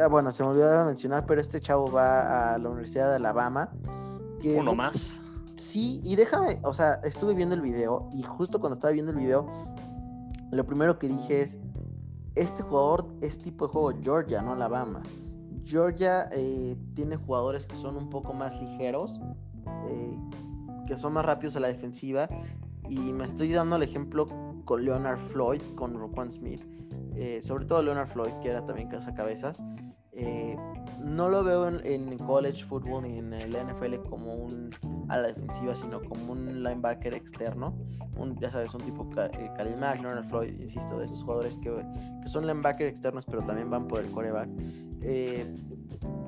[0.00, 3.70] Ah, bueno, se me olvidó mencionar, pero este chavo va a la Universidad de Alabama.
[4.56, 5.20] Uno más.
[5.56, 9.18] Sí, y déjame, o sea, estuve viendo el video y justo cuando estaba viendo el
[9.18, 9.44] video,
[10.52, 11.58] lo primero que dije es,
[12.36, 15.02] este jugador es tipo de juego Georgia, no Alabama.
[15.68, 19.20] Georgia eh, tiene jugadores que son un poco más ligeros,
[19.90, 20.18] eh,
[20.86, 22.26] que son más rápidos a la defensiva
[22.88, 24.26] Y me estoy dando el ejemplo
[24.64, 26.62] con Leonard Floyd, con Roquan Smith.
[27.14, 29.60] Eh, sobre todo Leonard Floyd, que era también cazacabezas.
[31.00, 34.70] No lo veo en, college football ni en el NFL como un
[35.08, 37.74] a la defensiva, sino como un linebacker externo.
[38.16, 41.70] Un, ya sabes, un tipo eh, Khalil Mack, Leonard Floyd, insisto, de estos jugadores que,
[42.22, 44.48] que son linebacker externos, pero también van por el coreback.
[45.02, 45.46] Eh,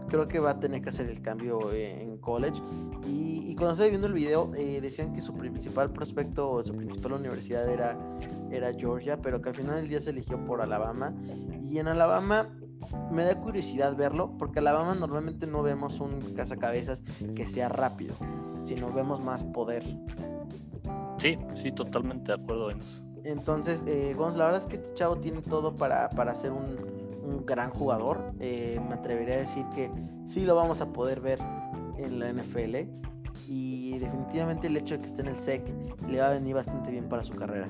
[0.09, 2.61] creo que va a tener que hacer el cambio en college.
[3.07, 6.75] Y, y cuando estaba viendo el video, eh, decían que su principal prospecto o su
[6.75, 7.97] principal universidad era,
[8.51, 11.15] era Georgia, pero que al final del día se eligió por Alabama.
[11.63, 12.49] Y en Alabama
[13.11, 17.03] me da curiosidad verlo, porque Alabama normalmente no vemos un cazacabezas
[17.35, 18.15] que sea rápido,
[18.63, 19.85] sino vemos más poder.
[21.19, 23.03] Sí, sí, totalmente de acuerdo en eso.
[23.25, 26.79] Entonces, eh, Gonz, la verdad es que este chavo tiene todo para, para ser un,
[27.23, 28.33] un gran jugador.
[28.41, 29.91] Eh, me atrevería a decir que
[30.25, 31.39] sí lo vamos a poder ver
[31.99, 32.89] en la NFL.
[33.49, 35.63] Y definitivamente el hecho de que esté en el SEC
[36.09, 37.69] le va a venir bastante bien para su carrera.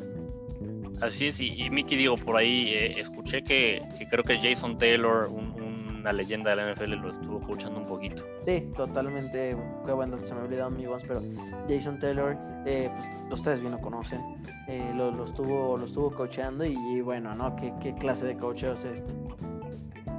[1.00, 5.28] Así es, y, y Mickey, digo, por ahí eh, escuché que, creo que Jason Taylor,
[5.28, 8.24] una leyenda de la NFL, lo estuvo escuchando un poquito.
[8.44, 9.56] Sí, totalmente.
[9.86, 11.22] Qué bueno, se me olvidado amigos, pero
[11.68, 12.36] Jason Taylor,
[12.66, 14.20] eh, pues ustedes bien lo conocen,
[14.68, 17.56] eh, lo, estuvo, lo estuvo coachando y, bueno, ¿no?
[17.56, 19.14] ¿Qué, ¿Qué, clase de coacheo es esto?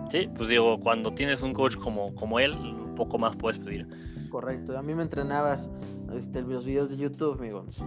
[0.10, 3.88] Sí, pues digo, cuando tienes un coach como, como él, un poco más puedes pedir.
[4.30, 5.70] Correcto, a mí me entrenabas
[6.14, 7.78] este, los videos de YouTube, amigos.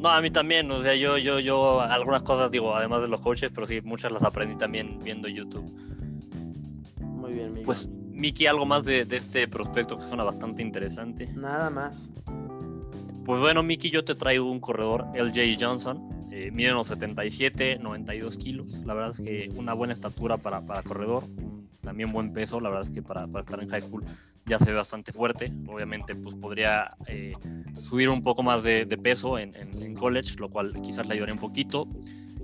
[0.00, 3.20] No, a mí también, o sea, yo, yo, yo, algunas cosas digo, además de los
[3.20, 5.70] coaches, pero sí, muchas las aprendí también viendo YouTube.
[7.02, 7.66] Muy bien, Miguel.
[7.66, 11.26] Pues, Miki, algo más de, este prospecto que suena bastante interesante.
[11.34, 12.10] Nada más.
[13.26, 16.08] Pues bueno, Miki, yo te traigo un corredor, LJ Johnson.
[16.32, 18.72] Eh, mide unos 77, 92 kilos.
[18.86, 21.24] La verdad es que una buena estatura para, para corredor.
[21.82, 24.02] También buen peso, la verdad es que para, para estar en high school
[24.46, 25.52] ya se ve bastante fuerte.
[25.68, 27.34] Obviamente, pues podría eh,
[27.80, 31.88] subir un poco más de, peso en, college, lo cual quizás le ayudaría un poquito.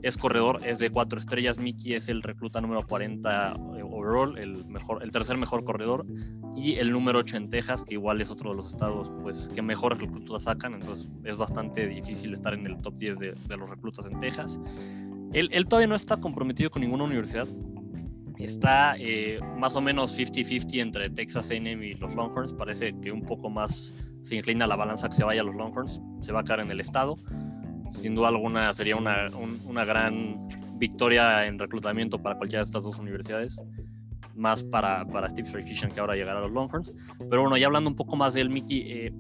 [0.03, 1.59] Es corredor, es de cuatro estrellas.
[1.59, 6.07] Mickey es el recluta número 40 eh, overall, el, mejor, el tercer mejor corredor.
[6.55, 9.63] Y el número 8 en Texas, que igual es otro de los estados pues, que
[9.63, 10.75] mejores reclutas sacan.
[10.75, 14.61] Entonces es bastante difícil estar en el top 10 de, los reclutas en Texas.
[15.33, 17.49] Él, él, todavía no está comprometido con ninguna universidad
[18.45, 22.53] está eh, más o menos 50-50 entre Texas A&M y los Longhorns.
[22.53, 26.01] Parece que un poco más se inclina la balanza que se vaya a los Longhorns.
[26.21, 27.17] Se va a caer en el estado.
[27.91, 29.29] Sin duda alguna sería una,
[29.65, 33.63] una gran victoria en reclutamiento para cualquiera de estas dos universidades.
[34.35, 36.95] Más para, para Steve Sarkisian que ahora llegará a los Longhorns.
[37.31, 39.13] Pero bueno, ya hablando un poco más de él, Mickey, eh,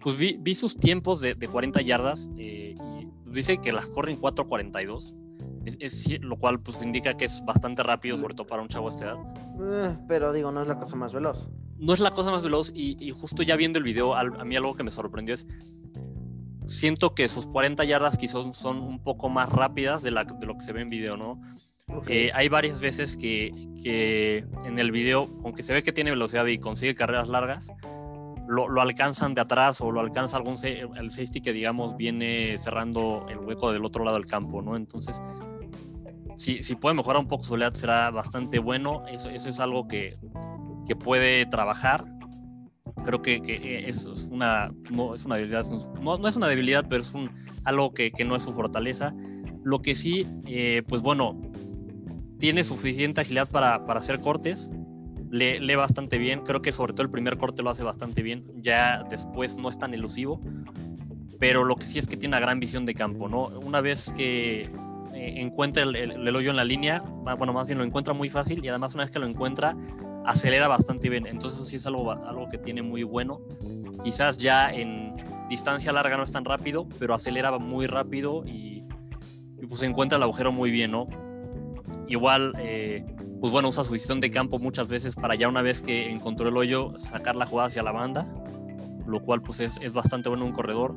[0.00, 4.18] pues vi, vi, sus tiempos de, de 40 yardas eh, y dice que las corren
[4.18, 5.14] 4.42
[5.64, 8.96] es, lo cual pues indica que es bastante rápido, sobre todo para un chavo de
[8.96, 9.16] esta edad.
[9.60, 11.48] Eh, pero digo, no es la cosa más veloz.
[11.78, 14.74] No es la cosa más veloz y, justo ya viendo el video, a, mí algo
[14.74, 15.46] que me sorprendió es,
[16.66, 20.54] siento que sus 40 yardas quizás son un poco más rápidas de, la, de lo
[20.54, 21.40] que se ve en video, ¿no?
[22.08, 23.52] Eh, hay varias veces que,
[23.82, 27.72] que, en el video, aunque se ve que tiene velocidad y consigue carreras largas,
[28.48, 33.26] lo, lo, alcanzan de atrás o lo alcanza algún el safety que digamos viene cerrando
[33.28, 34.76] el hueco del otro lado del campo, ¿no?
[34.76, 35.22] Entonces
[36.36, 39.04] si, si puede mejorar un poco su lead será bastante bueno.
[39.06, 40.18] Eso, eso es algo que,
[40.86, 42.04] que puede trabajar.
[43.04, 45.64] Creo que, que es una, no, es una debilidad,
[46.00, 47.30] no, no, es una debilidad, pero es un,
[47.64, 49.14] algo que, que no es su fortaleza.
[49.62, 51.40] Lo que sí, eh, pues bueno,
[52.38, 54.70] tiene suficiente agilidad para, para hacer cortes,
[55.30, 58.44] lee, lee, bastante bien, creo que sobre todo el primer corte lo hace bastante bien,
[58.56, 60.40] ya después no es tan elusivo,
[61.38, 63.46] pero lo que sí es que tiene una gran visión de campo, ¿no?
[63.48, 64.70] Una vez que
[65.40, 68.94] encuentra el, hoyo en la línea, bueno, más bien lo encuentra muy fácil y además
[68.94, 69.76] una vez que lo encuentra,
[70.24, 71.26] acelera bastante bien.
[71.26, 73.40] Entonces eso sí es algo, algo que tiene muy bueno.
[74.02, 75.14] Quizás ya en
[75.48, 78.84] distancia larga no es tan rápido, pero acelera muy rápido y,
[79.68, 81.06] pues encuentra el agujero muy bien, ¿no?
[82.06, 83.04] Igual, eh,
[83.40, 86.48] pues bueno, usa su visión de campo muchas veces para ya una vez que encontró
[86.48, 88.26] el hoyo, sacar la jugada hacia la banda,
[89.06, 90.96] lo cual pues es, es bastante bueno en un corredor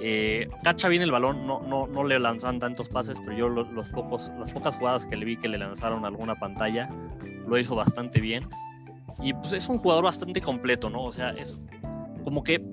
[0.00, 3.88] eh, cacha bien el balón, no, no, no le lanzan tantos pases, pero yo los
[3.88, 6.88] pocos, las pocas jugadas que le vi que le lanzaron alguna pantalla,
[7.46, 8.48] lo hizo bastante bien.
[9.22, 11.04] Y pues es un jugador bastante completo, ¿no?
[11.04, 11.60] O sea, es
[12.24, 12.64] como que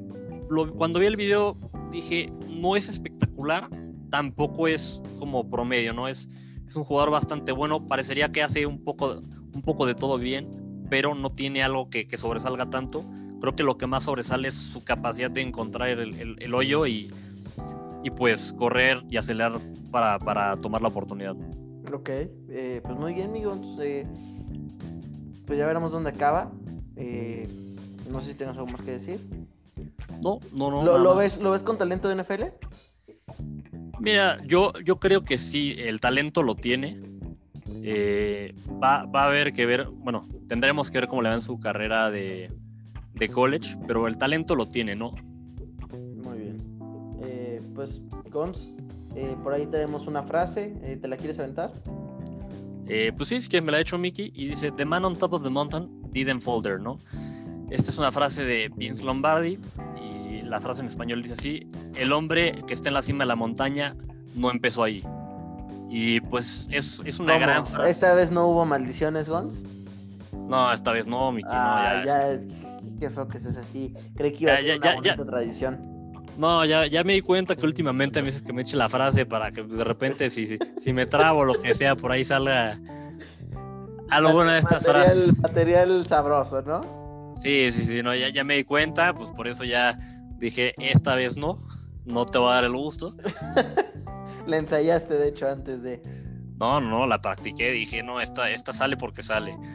[0.77, 1.55] cuando vi el video
[1.91, 3.69] dije, no es espectacular,
[4.09, 6.07] tampoco es como promedio, ¿no?
[6.07, 6.27] Es,
[6.67, 9.21] es un jugador bastante bueno, parecería que hace un poco,
[9.53, 10.49] un poco de todo bien,
[10.89, 13.05] pero no tiene algo que, que sobresalga tanto
[13.41, 17.11] creo que lo que más sobresale es su capacidad de encontrar el, hoyo y,
[18.03, 19.59] y, pues correr y acelerar
[19.91, 21.35] para, para tomar la oportunidad.
[21.91, 23.59] Ok, eh, pues muy bien, amigos.
[23.81, 24.05] Eh,
[25.45, 26.51] pues ya veremos dónde acaba.
[26.95, 27.49] Eh,
[28.09, 29.19] no sé si tienes algo más que decir.
[30.23, 30.97] No, no, no.
[30.99, 32.43] ¿Lo, ves, ¿Lo ves con talento de NFL?
[33.99, 37.01] Mira, yo, yo creo que sí, el talento lo tiene.
[37.83, 41.41] Eh, va, va, a haber que ver, bueno, tendremos que ver cómo le va en
[41.41, 42.51] su carrera de,
[43.21, 45.11] de college, pero el talento lo tiene, ¿no?
[46.23, 46.57] Muy bien.
[47.21, 48.01] Eh, pues,
[48.31, 48.73] Gons,
[49.15, 51.71] eh, por ahí tenemos una frase, ¿te la quieres aventar?
[53.15, 55.31] pues sí, es que me la ha hecho Mickey y dice, The man on top
[55.31, 56.99] of the mountain didn't there, ¿no?
[57.69, 59.57] Esta es una frase de Vince Lombardi
[59.95, 63.27] y la frase en español dice así, el hombre que está en la cima de
[63.27, 63.95] la montaña
[64.35, 65.05] no empezó ahí.
[65.89, 67.89] Y pues es, es una gran frase.
[67.89, 69.63] ¿Esta vez no hubo maldiciones, Gons?
[70.33, 71.47] No, esta vez no, Miki.
[71.49, 72.39] Ah, ya, ya
[73.01, 73.95] qué feo que es así.
[74.15, 76.13] Creí que iba a ser una tradición.
[76.37, 79.25] No, ya, ya me di cuenta que últimamente a veces que me eche la frase
[79.25, 82.79] para que de repente si, si me trabo lo que sea, por ahí salga
[84.09, 85.37] algo bueno de estas frases.
[85.39, 87.35] Material sabroso, ¿no?
[87.41, 89.97] Sí, sí, sí, no, ya, ya me di cuenta, pues por eso ya
[90.37, 91.67] dije, esta vez no,
[92.05, 93.15] no te va a dar el gusto.
[94.45, 96.01] la ensayaste, de hecho, antes de...
[96.59, 99.57] No, no, la practiqué, dije, no, esta, esta sale porque sale.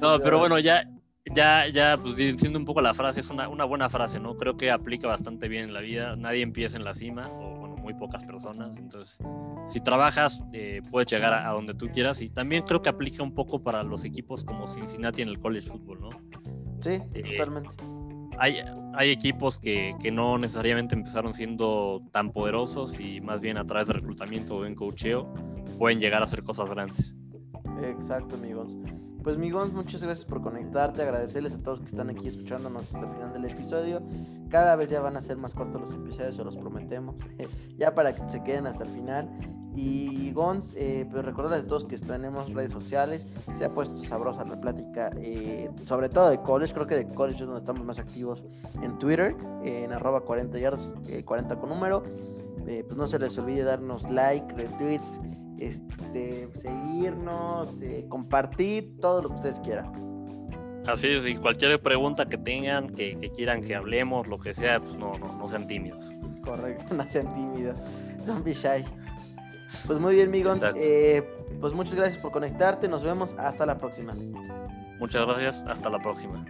[0.00, 0.86] No, pero bueno, ya,
[1.26, 4.36] ya, ya, pues diciendo un poco la frase, es una, una buena frase, ¿no?
[4.36, 6.16] Creo que aplica bastante bien en la vida.
[6.16, 8.76] Nadie empieza en la cima, o bueno, muy pocas personas.
[8.76, 9.18] Entonces,
[9.66, 12.20] si trabajas, eh, puedes llegar a, a, donde tú quieras.
[12.22, 15.68] Y también creo que aplica un poco para los equipos como Cincinnati en el college
[15.68, 16.10] football, ¿no?
[16.80, 17.70] Sí, eh, totalmente.
[18.38, 18.56] Hay,
[18.94, 23.86] hay equipos que, que, no necesariamente empezaron siendo tan poderosos y más bien a través
[23.86, 25.32] de reclutamiento o en cocheo
[25.78, 27.14] pueden llegar a hacer cosas grandes.
[27.82, 28.76] Exacto, amigos.
[29.22, 33.14] Pues Migons, muchas gracias por conectarte, agradecerles a todos que están aquí escuchándonos hasta el
[33.14, 34.02] final del episodio.
[34.50, 37.16] Cada vez ya van a ser más cortos los episodios, se los prometemos,
[37.78, 39.30] ya para que se queden hasta el final.
[39.76, 43.24] Y Gons, eh, pues recordarles a todos que tenemos redes sociales,
[43.56, 47.40] se ha puesto sabrosa la plática, eh, sobre todo de college, creo que de college
[47.40, 48.44] es donde estamos más activos
[48.82, 52.02] en Twitter, en arroba 40 yards, 40 con número.
[52.66, 55.20] Eh, pues no se les olvide darnos like, retweets,
[55.62, 60.02] este, seguirnos, eh, compartir, todo lo que ustedes quieran.
[60.86, 64.96] Así es, y cualquier pregunta que tengan, que, quieran que hablemos, lo que sea, pues
[64.96, 66.12] no, no, sean tímidos.
[66.42, 67.78] Correcto, no sean tímidos.
[68.26, 68.84] Don't be shy.
[69.86, 70.60] Pues muy bien, amigos.
[70.74, 71.22] Eh,
[71.60, 72.88] pues muchas gracias por conectarte.
[72.88, 74.14] Nos vemos hasta la próxima.
[74.98, 75.62] Muchas gracias.
[75.66, 76.44] Hasta la próxima.